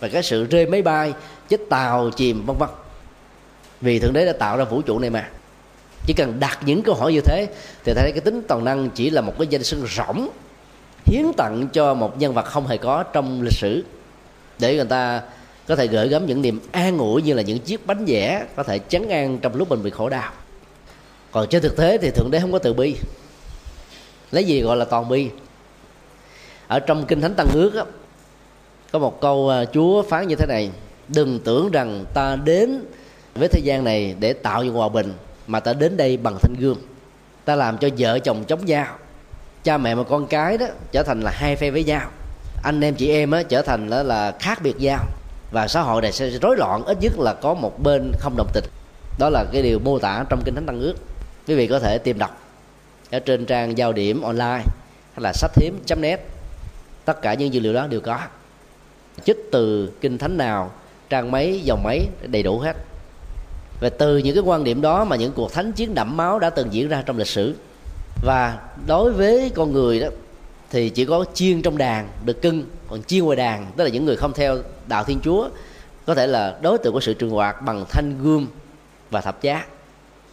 [0.00, 1.12] và cái sự rơi máy bay,
[1.48, 2.68] chết tàu, chìm, vân vân?
[3.80, 5.28] Vì thượng đế đã tạo ra vũ trụ này mà.
[6.06, 7.46] Chỉ cần đặt những câu hỏi như thế
[7.84, 10.28] thì thấy cái tính toàn năng chỉ là một cái danh xưng rỗng,
[11.04, 13.84] hiến tặng cho một nhân vật không hề có trong lịch sử.
[14.58, 15.22] Để người ta
[15.68, 18.62] có thể gửi gắm những niềm an ủi như là những chiếc bánh vẽ có
[18.62, 20.32] thể chấn an trong lúc mình bị khổ đau
[21.34, 22.96] còn trên thực tế thì thượng đế không có từ bi.
[24.30, 25.30] Lấy gì gọi là toàn bi?
[26.66, 27.84] Ở trong kinh thánh tăng ước á,
[28.92, 30.70] có một câu à, chúa phán như thế này
[31.08, 32.84] đừng tưởng rằng ta đến
[33.34, 35.12] với thế gian này để tạo dựng hòa bình
[35.46, 36.78] mà ta đến đây bằng thanh gương
[37.44, 38.86] ta làm cho vợ chồng chống nhau
[39.64, 42.10] cha mẹ và con cái đó trở thành là hai phe với nhau.
[42.62, 45.04] Anh em chị em á trở thành đó là khác biệt nhau
[45.52, 48.48] và xã hội này sẽ rối loạn ít nhất là có một bên không đồng
[48.52, 48.64] tình.
[49.18, 50.94] Đó là cái điều mô tả trong kinh thánh tăng ước
[51.46, 52.40] quý vị có thể tìm đọc
[53.10, 54.62] ở trên trang giao điểm online
[55.12, 56.20] hay là sách hiếm net.
[57.04, 58.18] Tất cả những dữ liệu đó đều có.
[59.24, 60.70] Chích từ kinh thánh nào,
[61.10, 62.76] trang mấy, dòng mấy, đầy đủ hết.
[63.80, 66.50] Và từ những cái quan điểm đó mà những cuộc thánh chiến đẫm máu đã
[66.50, 67.54] từng diễn ra trong lịch sử.
[68.22, 70.08] Và đối với con người đó,
[70.70, 74.04] thì chỉ có chiên trong đàn được cưng, còn chiên ngoài đàn, tức là những
[74.04, 75.48] người không theo đạo thiên chúa,
[76.06, 78.46] có thể là đối tượng của sự trừng phạt bằng thanh gươm
[79.10, 79.64] và thập giá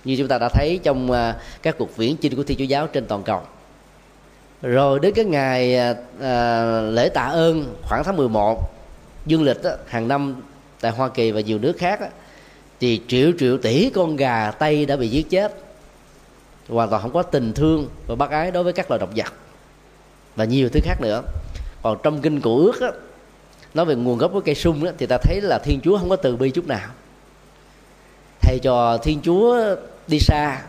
[0.04, 2.88] như chúng ta đã thấy trong à, các cuộc viễn chinh của thiên chúa giáo
[2.88, 3.42] trên toàn cầu.
[4.62, 8.72] Rồi đến cái ngày à, à lễ tạ ơn khoảng tháng 11
[9.26, 10.36] dương lịch đó, hàng năm
[10.82, 12.08] tại Hoa Kỳ và nhiều nước khác đó,
[12.80, 15.56] thì triệu triệu tỷ con gà tây đã bị giết chết.
[16.70, 19.34] Hoàn toàn không có tình thương và bác ái đối với các loài động vật
[20.36, 21.22] và nhiều thứ khác nữa.
[21.82, 22.92] Còn trong kinh cổ ước á,
[23.74, 26.10] nói về nguồn gốc của cây sung á, thì ta thấy là thiên chúa không
[26.10, 26.90] có từ bi chút nào.
[28.42, 29.76] Thầy cho thiên chúa
[30.08, 30.62] đi xa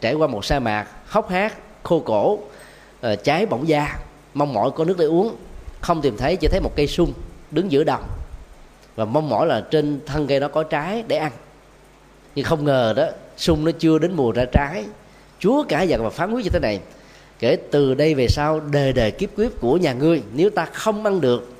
[0.00, 3.98] trải qua một sa mạc hốc hác khô cổ uh, cháy bỏng da
[4.34, 5.36] mong mỏi có nước để uống
[5.80, 7.12] không tìm thấy chỉ thấy một cây sung
[7.50, 8.04] đứng giữa đồng.
[8.96, 11.32] Và mong mỏi là trên thân cây đó có trái để ăn.
[12.34, 14.84] Nhưng không ngờ đó sung nó chưa đến mùa ra trái.
[15.38, 16.80] Chúa cả giận và phán quyết như thế này
[17.38, 21.04] kể từ đây về sau đời đời kiếp kiếp của nhà ngươi nếu ta không
[21.04, 21.52] ăn được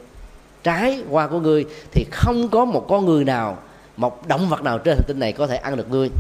[0.62, 3.58] trái hoa của ngươi thì không có một con người nào
[3.96, 6.10] một động vật nào trên hành tinh này có thể ăn được ngươi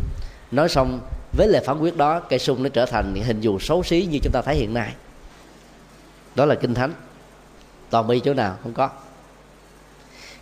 [0.50, 1.00] nói xong,
[1.32, 4.08] với lời phán quyết đó, cây sung nó trở thành những hình dù xấu xí
[4.10, 4.94] như chúng ta thấy hiện nay.
[6.34, 6.92] Đó là kinh thánh.
[7.90, 8.90] Toàn bi chỗ nào không có.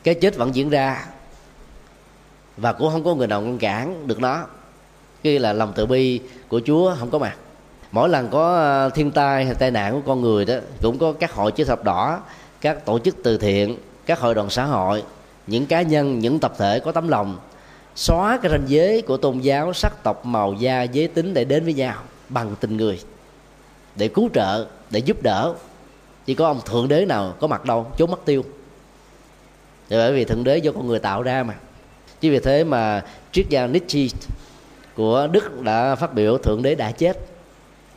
[0.04, 1.06] Cái chết vẫn diễn ra
[2.56, 4.46] và cũng không có người nào ngăn cản được nó.
[5.22, 7.36] Khi là lòng tự bi của chúa không có mặt.
[7.92, 11.12] Mỗi lần có ờ, thiên tai hay tai nạn của con người đó, cũng có
[11.12, 12.20] các hội chữ thập đỏ,
[12.60, 15.02] các tổ chức từ thiện, các hội đoàn xã hội,
[15.46, 17.38] những cá nhân, những tập thể có tấm lòng
[17.98, 21.64] xóa cái ranh giới của tôn giáo, sắc tộc, màu da, giới tính để đến
[21.64, 21.94] với nhau
[22.28, 23.00] bằng tình người,
[23.96, 25.54] để cứu trợ, để giúp đỡ.
[26.26, 28.44] Chỉ có ông thượng đế nào có mặt đâu, chốn mất tiêu.
[29.88, 31.54] Để bởi vì thượng đế do con người tạo ra mà.
[32.20, 34.08] Chứ vì thế mà triết gia Nietzsche
[34.94, 37.18] của Đức đã phát biểu thượng đế đã chết.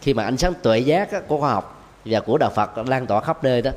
[0.02, 3.22] Khi mà ánh sáng tuệ giác của khoa học và của đạo Phật lan tỏa
[3.22, 3.72] khắp nơi đó,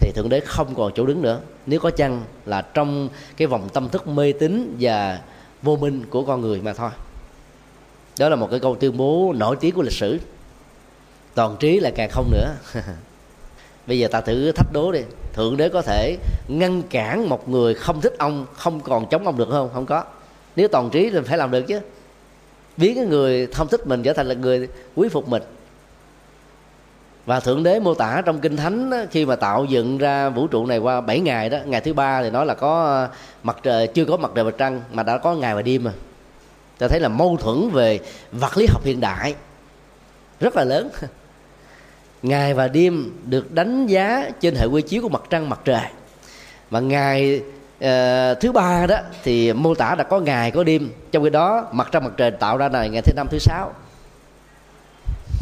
[0.00, 1.40] thì thượng đế không còn chỗ đứng nữa.
[1.66, 5.20] Nếu có chăng là trong cái vòng tâm thức mê tín và
[5.62, 6.90] vô minh của con người mà thôi.
[8.18, 10.18] Đó là một cái câu tuyên bố nổi tiếng của lịch sử.
[11.34, 12.54] Toàn trí là càng không nữa.
[13.86, 15.00] Bây giờ ta thử thách đố đi.
[15.32, 16.16] Thượng đế có thể
[16.48, 19.70] ngăn cản một người không thích ông, không còn chống ông được không?
[19.74, 20.04] Không có.
[20.56, 21.80] Nếu toàn trí thì phải làm được chứ.
[22.76, 25.42] Biến cái người không thích mình trở thành là người quý phục mình
[27.30, 30.46] và thượng đế mô tả trong kinh thánh đó, khi mà tạo dựng ra vũ
[30.46, 33.08] trụ này qua 7 ngày đó ngày thứ ba thì nói là có ờ,
[33.42, 35.92] mặt trời chưa có mặt trời và trăng mà đã có ngày và đêm mà
[36.78, 38.00] ta thấy là mâu thuẫn về
[38.32, 39.34] vật lý học hiện đại
[40.40, 40.90] rất là lớn.
[42.22, 45.86] Ngày và đêm được đánh giá trên hệ quy chiếu của mặt trăng mặt trời.
[46.70, 47.42] Và ngày
[47.78, 50.90] uh, thứ ba đó thì mô tả đã có ngày có đêm.
[51.12, 53.72] Trong khi đó mặt trăng mặt trời tạo ra này ngày thứ năm thứ sáu.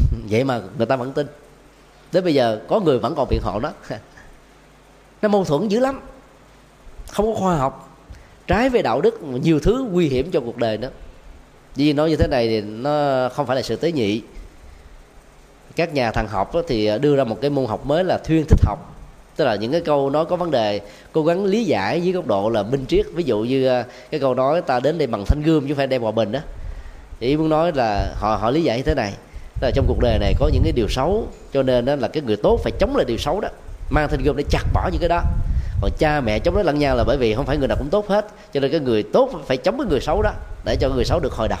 [0.29, 1.27] Vậy mà người ta vẫn tin
[2.11, 3.71] đến bây giờ có người vẫn còn biện hộ đó.
[5.21, 6.01] Nó mâu thuẫn dữ lắm.
[7.07, 7.97] Không có khoa học.
[8.47, 10.87] Trái với đạo đức, nhiều thứ nguy hiểm cho cuộc đời đó.
[11.75, 14.21] Vì nói như thế này thì nó không phải là sự tế nhị.
[15.75, 18.59] Các nhà thần học thì đưa ra một cái môn học mới là thuyên thích
[18.63, 18.95] học.
[19.35, 20.81] Tức là những cái câu nói có vấn đề,
[21.11, 23.05] cố gắng lý giải dưới góc độ là minh triết.
[23.13, 25.87] Ví dụ như ờ, cái câu nói ta đến đây bằng thanh gươm chứ phải
[25.87, 26.39] đem hòa bình đó.
[27.19, 29.13] Thì ý muốn nói là họ họ lý giải như thế này
[29.61, 32.23] là trong cuộc đời này có những cái điều xấu, cho nên đó là cái
[32.23, 33.49] người tốt phải chống lại điều xấu đó.
[33.89, 35.21] Mang thanh gươm để chặt bỏ những cái đó.
[35.81, 37.89] Còn cha mẹ chống đối lẫn nhau là bởi vì không phải người nào cũng
[37.89, 40.31] tốt hết, cho nên cái người tốt phải chống cái người xấu đó,
[40.65, 41.59] để cho người xấu được hồi đầu.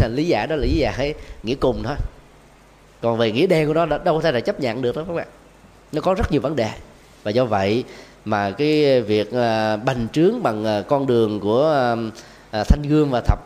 [0.08, 1.96] Lý giải đó là lý giải nghĩa cùng thôi.
[3.02, 5.14] Còn về nghĩa đen của nó đâu có thể là chấp nhận được đó các
[5.14, 5.26] bạn.
[5.92, 6.70] Nó có rất nhiều vấn đề.
[7.22, 7.84] Và do vậy
[8.24, 11.96] mà cái việc à, bành trướng bằng à, con đường của
[12.50, 13.38] à, thanh gươm và thập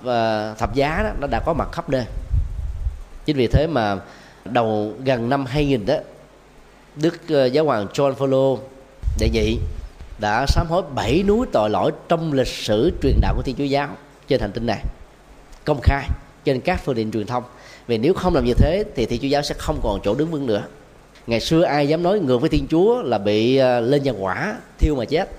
[0.59, 2.05] thập giá đó, nó đã có mặt khắp nơi
[3.29, 3.99] chính vì thế mà
[4.45, 5.95] đầu gần năm 2000 đó,
[6.97, 8.59] Đức ờ, giáo hoàng John Paul
[9.19, 9.59] đệ nhị
[10.19, 13.65] đã sám hối bảy núi tội lỗi trong lịch sử truyền đạo của Thiên Chúa
[13.65, 13.89] giáo
[14.29, 14.85] trên hành tinh này,
[15.65, 16.09] công khai
[16.45, 17.45] trên các phương tiện truyền thông.
[17.87, 20.31] Vì nếu không làm như thế thì Thiên Chúa giáo sẽ không còn chỗ đứng
[20.31, 20.63] vững nữa.
[21.27, 24.57] Ngày xưa ai dám nói ngược với Thiên Chúa là bị ờ, lên nhà quả,
[24.79, 25.31] thiêu mà chết,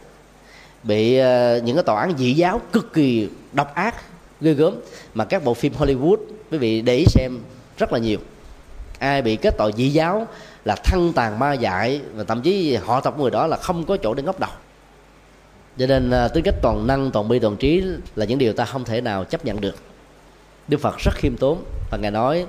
[0.84, 3.96] bị ờ, những cái tòa án dị giáo cực kỳ độc ác,
[4.42, 4.76] ghê gớm
[5.14, 6.18] mà các bộ phim Hollywood,
[6.52, 7.40] quý vị để ý xem
[7.80, 8.20] rất là nhiều.
[9.00, 10.28] Ai bị kết tội dị giáo
[10.66, 13.98] là thân tàn ma dại và thậm chí họ tộc người đó là không có
[13.98, 14.50] chỗ để ngóc đầu.
[15.78, 17.84] Cho nên à, tính cách toàn năng, toàn bi, toàn trí
[18.16, 19.76] là những điều ta không thể nào chấp nhận được.
[20.68, 22.46] Đức phật rất khiêm tốn và ngài nói,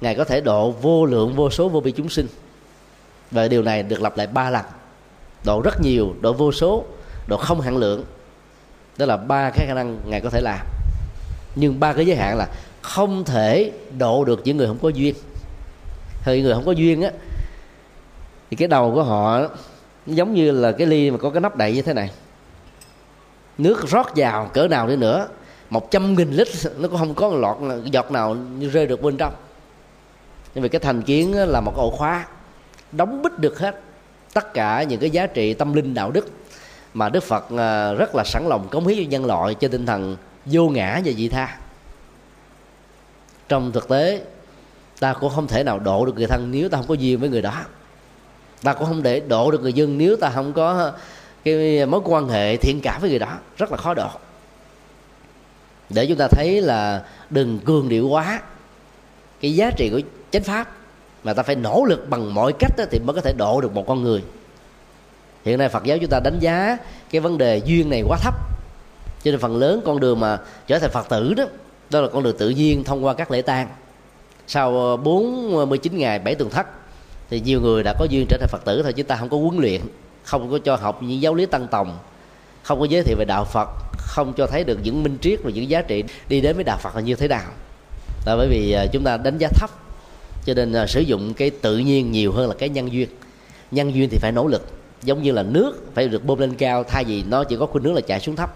[0.00, 2.26] ngài có thể độ vô lượng, vô số, vô bi chúng sinh.
[3.30, 4.64] Và điều này được lặp lại ba lần.
[5.44, 6.84] Độ rất nhiều, độ vô số,
[7.26, 8.04] độ không hạn lượng.
[8.96, 10.66] Đó là ba cái khả năng ngài có thể làm.
[11.54, 12.48] Nhưng ba cái giới hạn là
[12.88, 15.14] không thể độ được những người không có duyên.
[16.22, 17.10] Hơi người không có duyên á,
[18.50, 19.40] thì cái đầu của họ
[20.06, 22.10] giống như là cái ly mà có cái nắp đậy như thế này.
[23.58, 25.28] Nước rót vào cỡ nào đi nữa,
[25.70, 28.36] một trăm nghìn lít nó cũng không có lọt giọt nào
[28.72, 29.34] rơi được bên trong.
[30.54, 32.26] Nhưng vì cái thành kiến là một ổ khóa,
[32.92, 33.80] đóng bít được hết
[34.34, 36.28] tất cả những cái giá trị tâm linh đạo đức
[36.94, 39.86] mà đức phật à, rất là sẵn lòng cống hiến cho nhân loại trên tinh
[39.86, 40.16] thần
[40.46, 41.58] vô ngã và vị tha
[43.48, 44.22] trong thực tế
[45.00, 47.28] ta cũng không thể nào độ được người thân nếu ta không có duyên với
[47.28, 47.64] người đó.
[48.62, 50.92] Ta cũng không để độ được người dân nếu ta không có
[51.44, 53.38] cái mối quan hệ thiện cảm với người đó.
[53.56, 54.08] Rất là khó độ
[55.90, 58.40] để chúng ta thấy là đừng cường điệu quá.
[59.40, 60.76] Cái giá trị của chánh pháp
[61.24, 63.74] mà ta phải nỗ lực bằng mọi cách đó, thì mới có thể độ được
[63.74, 64.22] một con người.
[65.44, 66.76] Hiện nay phật giáo chúng ta đánh giá
[67.10, 68.34] cái vấn đề duyên này quá thấp.
[69.22, 71.44] Cho nên phần lớn con đường mà trở thành phật tử đó
[71.90, 73.68] đó là con đường tự nhiên thông qua các lễ tang.
[74.46, 76.66] Sau ờ, 49 ờ, ngày 7 tuần thất,
[77.30, 79.36] thì nhiều người đã có duyên trở thành phật tử thôi chứ ta không có
[79.36, 79.80] huấn luyện,
[80.22, 81.98] không có cho học những giáo lý tăng tòng,
[82.62, 83.68] không có giới thiệu về đạo phật,
[83.98, 86.78] không cho thấy được những minh triết và những giá trị đi đến với đạo
[86.82, 87.50] phật là như thế nào.
[88.26, 89.70] Là bởi vì ờ, chúng ta đánh giá thấp,
[90.44, 93.08] cho nên sử dụng cái tự nhiên nhiều hơn là cái nhân duyên.
[93.70, 94.66] Nhân duyên thì phải nỗ lực,
[95.02, 97.84] giống như là nước phải được bơm lên cao thay vì nó chỉ có khuynh
[97.84, 98.54] nước là chạy xuống thấp,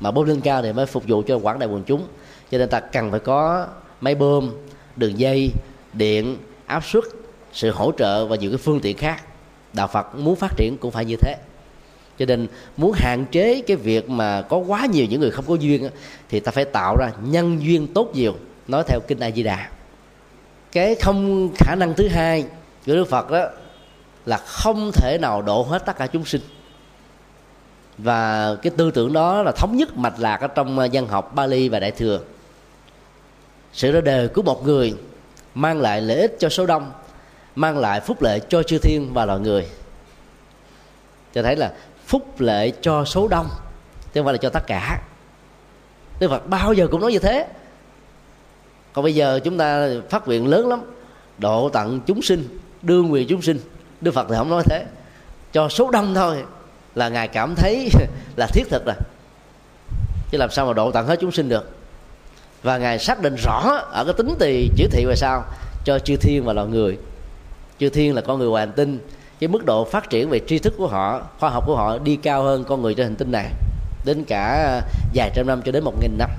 [0.00, 2.06] mà bơm lên cao thì mới phục vụ cho quảng đại quần chúng
[2.50, 3.66] cho nên ta cần phải có
[4.00, 4.50] máy bơm,
[4.96, 5.50] đường dây,
[5.92, 6.36] điện,
[6.66, 7.04] áp suất,
[7.52, 9.22] sự hỗ trợ và nhiều cái phương tiện khác.
[9.72, 11.36] Đạo phật muốn phát triển cũng phải như thế.
[12.18, 12.46] Cho nên
[12.76, 15.90] muốn hạn chế cái việc mà có quá nhiều những người không có duyên
[16.28, 18.34] thì ta phải tạo ra nhân duyên tốt nhiều.
[18.68, 19.70] Nói theo kinh a di đà.
[20.72, 22.44] Cái không khả năng thứ hai
[22.86, 23.46] của đức phật đó
[24.26, 26.40] là không thể nào độ hết tất cả chúng sinh.
[27.98, 31.34] Và cái tư tưởng đó là thống nhất mạch lạc ở trong à, dân học
[31.34, 32.20] Bali và Đại thừa
[33.72, 34.94] sự ra đời của một người
[35.54, 36.92] mang lại lợi ích cho số đông,
[37.54, 39.66] mang lại phúc lệ cho chư thiên và loài người.
[41.34, 41.72] Cho thấy là
[42.06, 43.46] phúc lệ cho số đông,
[44.12, 45.02] chứ không phải là cho tất cả.
[46.20, 47.46] Đức Phật bao giờ cũng nói như thế.
[48.92, 50.80] Còn bây giờ chúng ta phát nguyện lớn lắm,
[51.38, 53.58] độ tận chúng sinh, đương quyền chúng sinh.
[54.00, 54.84] Đức Phật thì không nói thế.
[55.52, 56.44] Cho số đông thôi
[56.94, 57.88] là ngài cảm thấy
[58.36, 58.96] là thiết thực rồi.
[60.30, 61.79] Chứ làm sao mà độ tận hết chúng sinh được?
[62.62, 65.44] Và ngài xác định rõ ở cái tính tỳ chữ thị về sao?
[65.84, 66.98] Cho chư thiên và loài người.
[67.78, 68.98] Chư thiên là con người hoàn tinh.
[69.40, 72.16] Cái mức độ phát triển về tri thức của họ khoa học của họ đi
[72.16, 73.46] cao hơn con người trên hành tinh này
[74.04, 74.80] đến cả
[75.14, 76.30] vài trăm năm cho đến một nghìn năm.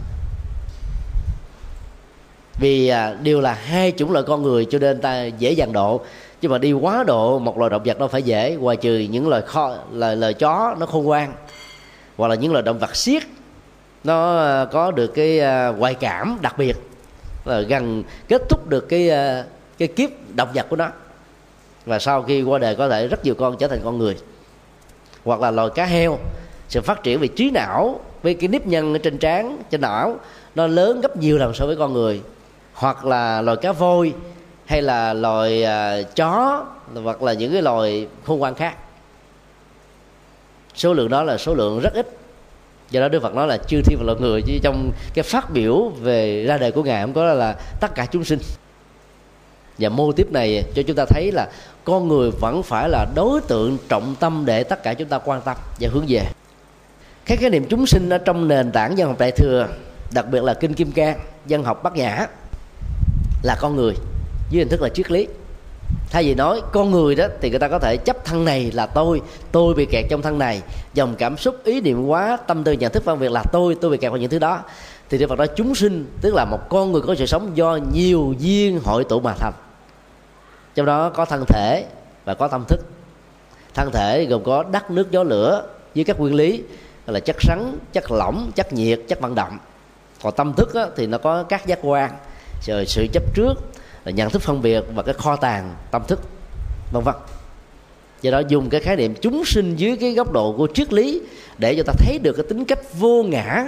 [2.60, 6.02] Vì à, đều là hai chủng loại con người cho nên ta dễ dàng độ.
[6.42, 9.28] Chứ mà đi quá độ một loài động vật đâu phải dễ ngoài trừ những
[9.28, 11.34] loài kho lời lời chó nó khôn ngoan
[12.18, 13.24] hoặc là những loài động vật siết
[14.04, 16.78] nó ờ, có được cái ờ, ngoại cảm đặc biệt
[17.45, 19.45] là gần kết thúc được cái ờ,
[19.78, 20.89] cái kiếp động vật của nó.
[21.86, 24.18] Và sau khi qua đời có thể rất nhiều con trở thành con người.
[25.24, 26.20] Hoặc là loài cá heo
[26.70, 30.18] sự phát triển về trí não với cái nếp nhân ở trên trán trên não
[30.56, 32.22] nó lớn gấp nhiều lần so với con người.
[32.74, 34.14] Hoặc là loài cá voi
[34.66, 36.66] hay là loài uh, chó
[37.04, 38.76] hoặc là những cái loài khôn ngoan khác.
[40.76, 42.21] Số lượng đó là số lượng rất ít
[42.92, 45.52] do đó đức phật nói là chư thiên và loài người chứ trong cái phát
[45.52, 48.39] biểu về ra đời của ngài không có là, là tất cả chúng sinh.
[49.78, 51.48] Và mô tiếp này cho chúng ta thấy là
[51.84, 55.42] con người vẫn phải là đối tượng trọng tâm để tất cả chúng ta quan
[55.42, 56.26] tâm và hướng về.
[57.26, 59.68] Các khái niệm chúng sinh ở trong nền tảng dân học đại thừa
[60.14, 62.28] đặc biệt là kinh kim cang dân học bát nhã
[63.44, 63.94] là con người
[64.50, 65.28] dưới hình thức là triết lý
[66.12, 68.86] thay vì nói con người đó thì người ta có thể chấp thân này là
[68.86, 70.62] tôi tôi bị kẹt trong thân này.
[70.93, 73.91] Dòng cảm xúc ý niệm quá tâm tư nhận thức phân biệt là tôi tôi
[73.91, 74.59] bị kẹt vào những thứ đó.
[75.09, 77.80] Thì Đức Phật nói chúng sinh tức là một con người có sự sống do
[77.93, 79.53] nhiều duyên hội tụ mà thành.
[80.76, 81.86] Trong đó có thân thể
[82.26, 82.80] và có tâm thức.
[83.74, 86.64] Thân thể gồm có đất nước gió lửa với các nguyên lý
[87.07, 89.57] là chất rắn chất lỏng chất nhiệt chất vận động.
[90.24, 92.12] Còn tâm thức á, thì nó có các giác quan
[92.68, 93.53] rồi sự chấp trước
[94.06, 96.20] nhận thức phân biệt và cái kho tàng tâm thức,
[96.91, 97.16] vân vân.
[98.22, 101.22] Do đó dùng cái khái niệm chúng sinh dưới cái góc độ của triết lý
[101.58, 103.66] để cho ta thấy được cái tính cách vô ngã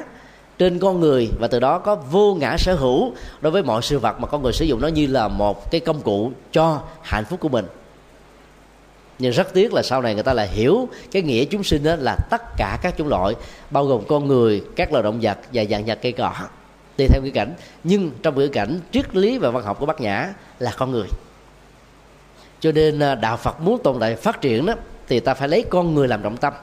[0.57, 3.99] trên con người và từ đó có vô ngã sở hữu đối với mọi sự
[3.99, 7.25] vật mà con người sử dụng nó như là một cái công cụ cho hạnh
[7.25, 7.65] phúc của mình.
[9.19, 11.95] Nhưng rất tiếc là sau này người ta lại hiểu cái nghĩa chúng sinh đó
[11.95, 13.35] là tất cả các chủng loại,
[13.71, 16.33] bao gồm con người, các loài động vật và dạng vật cây cỏ
[16.97, 17.53] tùy theo ngữ cảnh.
[17.83, 21.07] Nhưng trong ngữ cảnh triết lý và văn học của bát nhã là con người.
[22.59, 24.73] Cho nên à, đạo phật muốn tồn tại phát triển đó
[25.07, 26.53] thì ta phải lấy con người làm trọng tâm.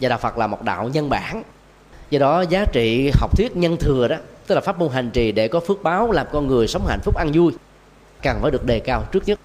[0.00, 1.42] Và đạo phật là một đạo nhân bản.
[2.10, 4.16] Do đó giá trị học thuyết nhân thừa đó
[4.46, 7.00] tức là pháp môn hành trì để có phước báo làm con người sống hạnh
[7.02, 7.52] phúc ăn vui
[8.22, 9.40] cần phải được đề cao trước nhất.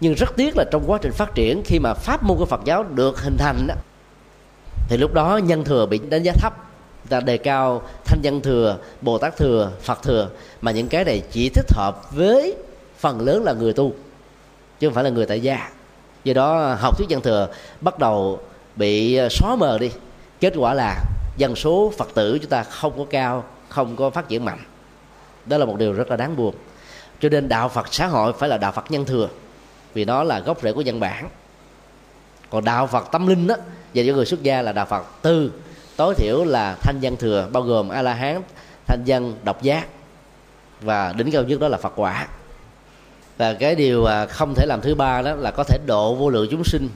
[0.00, 2.60] Nhưng rất tiếc là trong quá trình phát triển khi mà pháp môn của phật
[2.64, 3.74] giáo được hình thành đó,
[4.88, 6.67] thì lúc đó nhân thừa bị đánh giá thấp
[7.08, 10.30] ta đề cao thanh văn thừa, bồ tát thừa, phật thừa.
[10.60, 12.54] Mà những cái này chỉ thích hợp với
[12.98, 13.92] phần lớn là người tu,
[14.80, 15.70] chứ không phải là người tại gia.
[16.24, 17.48] Do đó, học thuyết văn thừa
[17.80, 18.40] bắt đầu
[18.76, 19.90] bị ờ, xóa mờ đi.
[20.40, 21.04] Kết quả là
[21.36, 24.58] dân số phật tử chúng ta không có cao, không có phát triển mạnh.
[25.46, 26.54] Đó là một điều rất là đáng buồn.
[27.20, 29.28] Cho nên đạo phật xã hội phải là đạo phật nhân thừa,
[29.94, 31.28] vì nó là gốc rễ của văn bản.
[32.50, 33.54] Còn đạo phật tâm linh đó
[33.92, 35.52] dành cho người xuất gia là đạo phật tư
[35.98, 38.42] tối thiểu là thanh văn thừa, bao gồm a la hán
[38.86, 39.86] thanh văn độc giác
[40.80, 42.28] và đỉnh cao nhất đó là phật quả.
[43.36, 46.30] Và cái điều à, không thể làm thứ ba đó là có thể độ vô
[46.30, 46.88] lượng chúng sinh,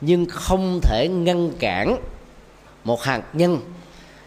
[0.00, 1.96] nhưng không thể ngăn cản
[2.84, 3.60] một hạt nhân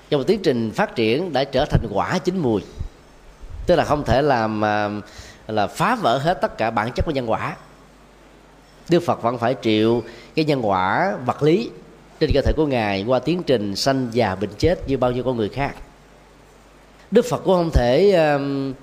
[0.09, 2.61] trong một tiến trình phát triển đã trở thành quả chín mùi.
[3.65, 4.89] Tức là không thể làm à,
[5.47, 7.55] là phá vỡ hết tất cả bản chất của nhân quả.
[8.89, 10.03] Đức Phật vẫn phải chịu
[10.35, 11.69] cái nhân quả vật lý
[12.21, 15.23] trên cơ thể của ngài qua tiến trình sanh già bệnh chết như bao nhiêu
[15.23, 15.75] con người khác.
[17.11, 18.73] Đức Phật cũng không thể um,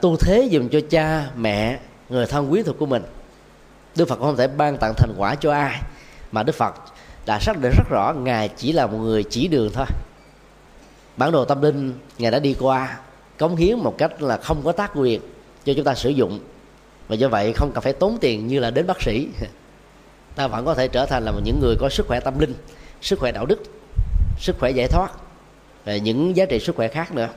[0.00, 1.78] tu thế dùm cho cha mẹ
[2.08, 3.02] người thân quý thuộc của mình.
[3.96, 5.80] Đức Phật cũng không thể ban tặng thành quả cho ai
[6.32, 6.74] mà Đức Phật
[7.26, 9.86] đã xác định rất rõ ngài chỉ là một người chỉ đường thôi.
[11.16, 12.98] Bản đồ tâm linh ngài đã đi qua
[13.38, 15.20] cống hiến một cách là không có tác quyền
[15.64, 16.40] cho chúng ta sử dụng.
[17.08, 19.28] Và do vậy không cần phải tốn tiền như là đến bác sĩ.
[20.34, 22.54] Ta vẫn có thể trở thành là một những người có sức khỏe tâm linh
[23.04, 23.62] sức khỏe đạo đức,
[24.38, 25.12] sức khỏe giải thoát,
[25.84, 27.28] và những giá trị sức khỏe khác nữa.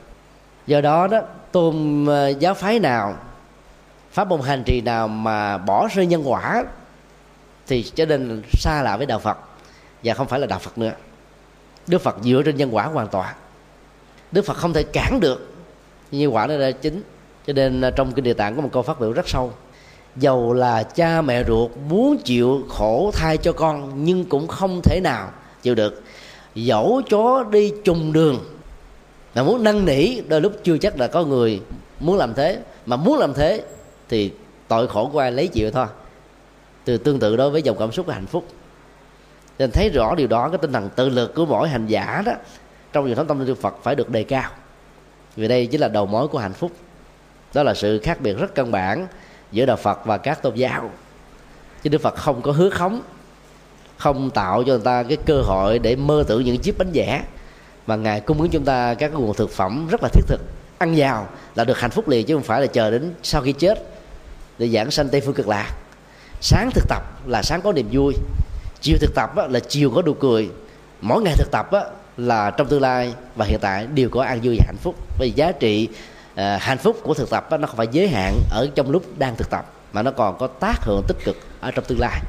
[0.66, 1.20] Do đó đó,
[1.52, 3.16] tôn ờ, giáo phái nào,
[4.10, 6.64] pháp môn hành trì nào mà bỏ rơi nhân quả,
[7.66, 9.38] thì trở nên xa lạ với đạo phật,
[10.04, 10.92] và không phải là đạo phật nữa.
[11.86, 13.34] Đức phật dựa trên nhân quả hoàn toàn.
[14.32, 15.54] Đức phật không thể cản được
[16.10, 17.02] nhân quả đó là chính.
[17.46, 19.52] Cho nên ờ, trong kinh địa tạng có một câu phát biểu rất sâu.
[20.16, 25.00] Dầu là cha mẹ ruột muốn chịu khổ thai cho con, nhưng cũng không thể
[25.04, 25.30] nào
[25.62, 26.02] chịu được.
[26.54, 28.44] Dẫu chó đi trùng đường,
[29.34, 31.60] mà muốn năn nỉ, đôi lúc chưa chắc là có người
[32.00, 32.58] muốn làm thế.
[32.86, 33.64] Mà muốn làm thế
[34.08, 34.32] thì
[34.68, 35.86] tội khổ của ai lấy chịu thôi.
[36.84, 38.44] Từ tương tự đối với dòng cảm xúc và hạnh phúc.
[39.58, 42.32] Nên thấy rõ điều đó, cái tinh thần tự lực của mỗi hành giả đó,
[42.92, 44.50] trong truyền thống tâm linh Phật phải được đề cao.
[45.36, 46.72] Vì đây chính là đầu mối của hạnh phúc.
[47.54, 49.06] Đó là sự khác biệt rất căn bản
[49.52, 50.90] giữa đạo Phật và các tôn giáo.
[51.82, 53.00] Chứ Đức Phật không có hứa khống
[53.98, 57.22] không tạo cho người ta cái cơ hội để mơ tưởng những chiếc bánh vẽ.
[57.86, 60.40] Mà ngài cung ứng chúng ta các nguồn thực phẩm rất là thiết thực.
[60.78, 63.52] Ăn vào là được hạnh phúc liền chứ không phải là chờ đến sau khi
[63.52, 63.82] chết
[64.58, 65.70] để giảng sanh tây phương cực lạc.
[66.40, 68.14] Sáng thực tập là sáng có niềm vui.
[68.80, 70.50] Chiều thực tập là chiều có nụ cười.
[71.00, 71.70] Mỗi ngày thực tập
[72.16, 74.94] là trong tương lai và hiện tại đều có an vui và hạnh phúc.
[75.18, 75.88] Vì giá trị
[76.34, 79.36] ờ, hạnh phúc của thực tập nó không phải giới hạn ở trong lúc đang
[79.36, 82.20] thực tập, mà nó còn có tác hưởng tích cực ở trong tương lai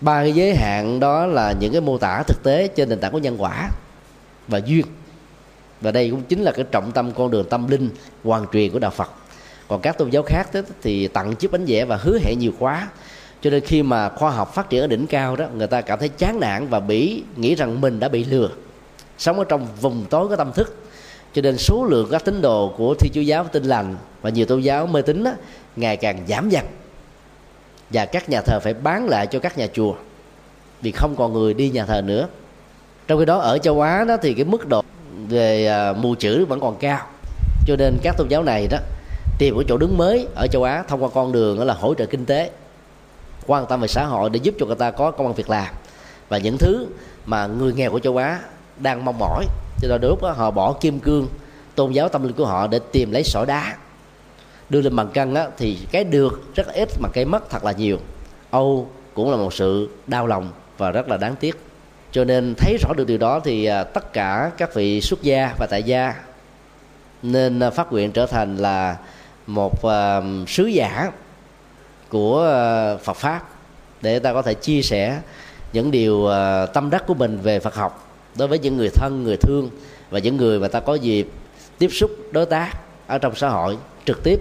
[0.00, 3.12] ba cái giới hạn đó là những cái mô tả thực tế trên nền tảng
[3.12, 3.70] của nhân quả
[4.48, 4.86] và duyên.
[5.80, 7.90] Và đây cũng chính là cái trọng tâm con đường tâm linh
[8.24, 9.10] hoàn truyền của đạo Phật.
[9.68, 10.48] Còn các tôn giáo khác
[10.82, 12.88] thì tặng chiếc bánh vẽ và hứa hẹn nhiều quá.
[13.42, 15.98] Cho nên khi mà khoa học phát triển ở đỉnh cao đó, người ta cảm
[15.98, 18.50] thấy chán nản và bị, nghĩ rằng mình đã bị lừa.
[19.18, 20.76] Sống ở trong vùng tối của tâm thức.
[21.34, 24.46] Cho nên số lượng các tín đồ của thi chúa giáo tin lành và nhiều
[24.46, 25.24] tôn giáo mê tín
[25.76, 26.64] ngày càng giảm dần
[27.90, 29.94] và các nhà thờ phải bán lại cho các nhà chùa.
[30.82, 32.28] Vì không còn người đi nhà thờ nữa.
[33.06, 34.82] Trong khi đó ở châu á đó thì cái mức độ
[35.28, 37.06] về à, mù chữ vẫn còn cao.
[37.66, 38.78] Cho nên các tôn giáo này đó,
[39.38, 41.94] tìm một chỗ đứng mới ở châu á thông qua con đường đó là hỗ
[41.94, 42.50] trợ kinh tế,
[43.46, 45.66] quan tâm về xã hội để giúp cho người ta có công an việc làm.
[46.28, 46.86] Và những thứ
[47.26, 48.40] mà người nghèo của châu á
[48.78, 49.46] đang mong mỏi,
[49.82, 51.26] cho nên lúc đó họ bỏ kim cương
[51.74, 53.76] tôn giáo tâm linh của họ để tìm lấy sỏi đá
[54.70, 57.72] đưa lên bàn cân á, thì cái được rất ít mà cái mất thật là
[57.72, 57.98] nhiều.
[58.50, 60.48] Âu cũng là một sự đau lòng
[60.78, 61.60] và rất là đáng tiếc.
[62.12, 65.54] Cho nên thấy rõ được điều đó thì à, tất cả các vị xuất gia
[65.58, 66.14] và tại gia
[67.22, 68.96] nên à, phát nguyện trở thành là
[69.46, 71.10] một uh, sứ giả
[72.08, 72.40] của
[72.94, 73.48] uh, Phật pháp
[74.02, 75.20] để ta có thể chia sẻ
[75.72, 79.24] những điều uh, tâm đắc của mình về Phật học đối với những người thân
[79.24, 79.70] người thương
[80.10, 81.28] và những người mà ta có dịp
[81.78, 82.72] tiếp xúc đối tác
[83.06, 84.40] ở trong xã hội trực tiếp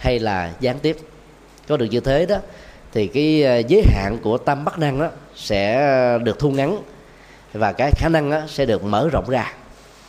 [0.00, 0.96] hay là gián tiếp.
[1.68, 2.36] Có được như thế đó,
[2.92, 6.82] thì cái ờ, giới hạn của tâm bắt năng đó sẽ được thu ngắn
[7.52, 9.54] và cái khả năng đó sẽ được mở rộng ra.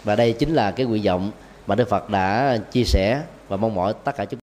[0.04, 1.32] Và đây chính là cái nguyện vọng
[1.68, 4.40] mà Đức Phật đã chia sẻ và mong mỏi tất cả chúng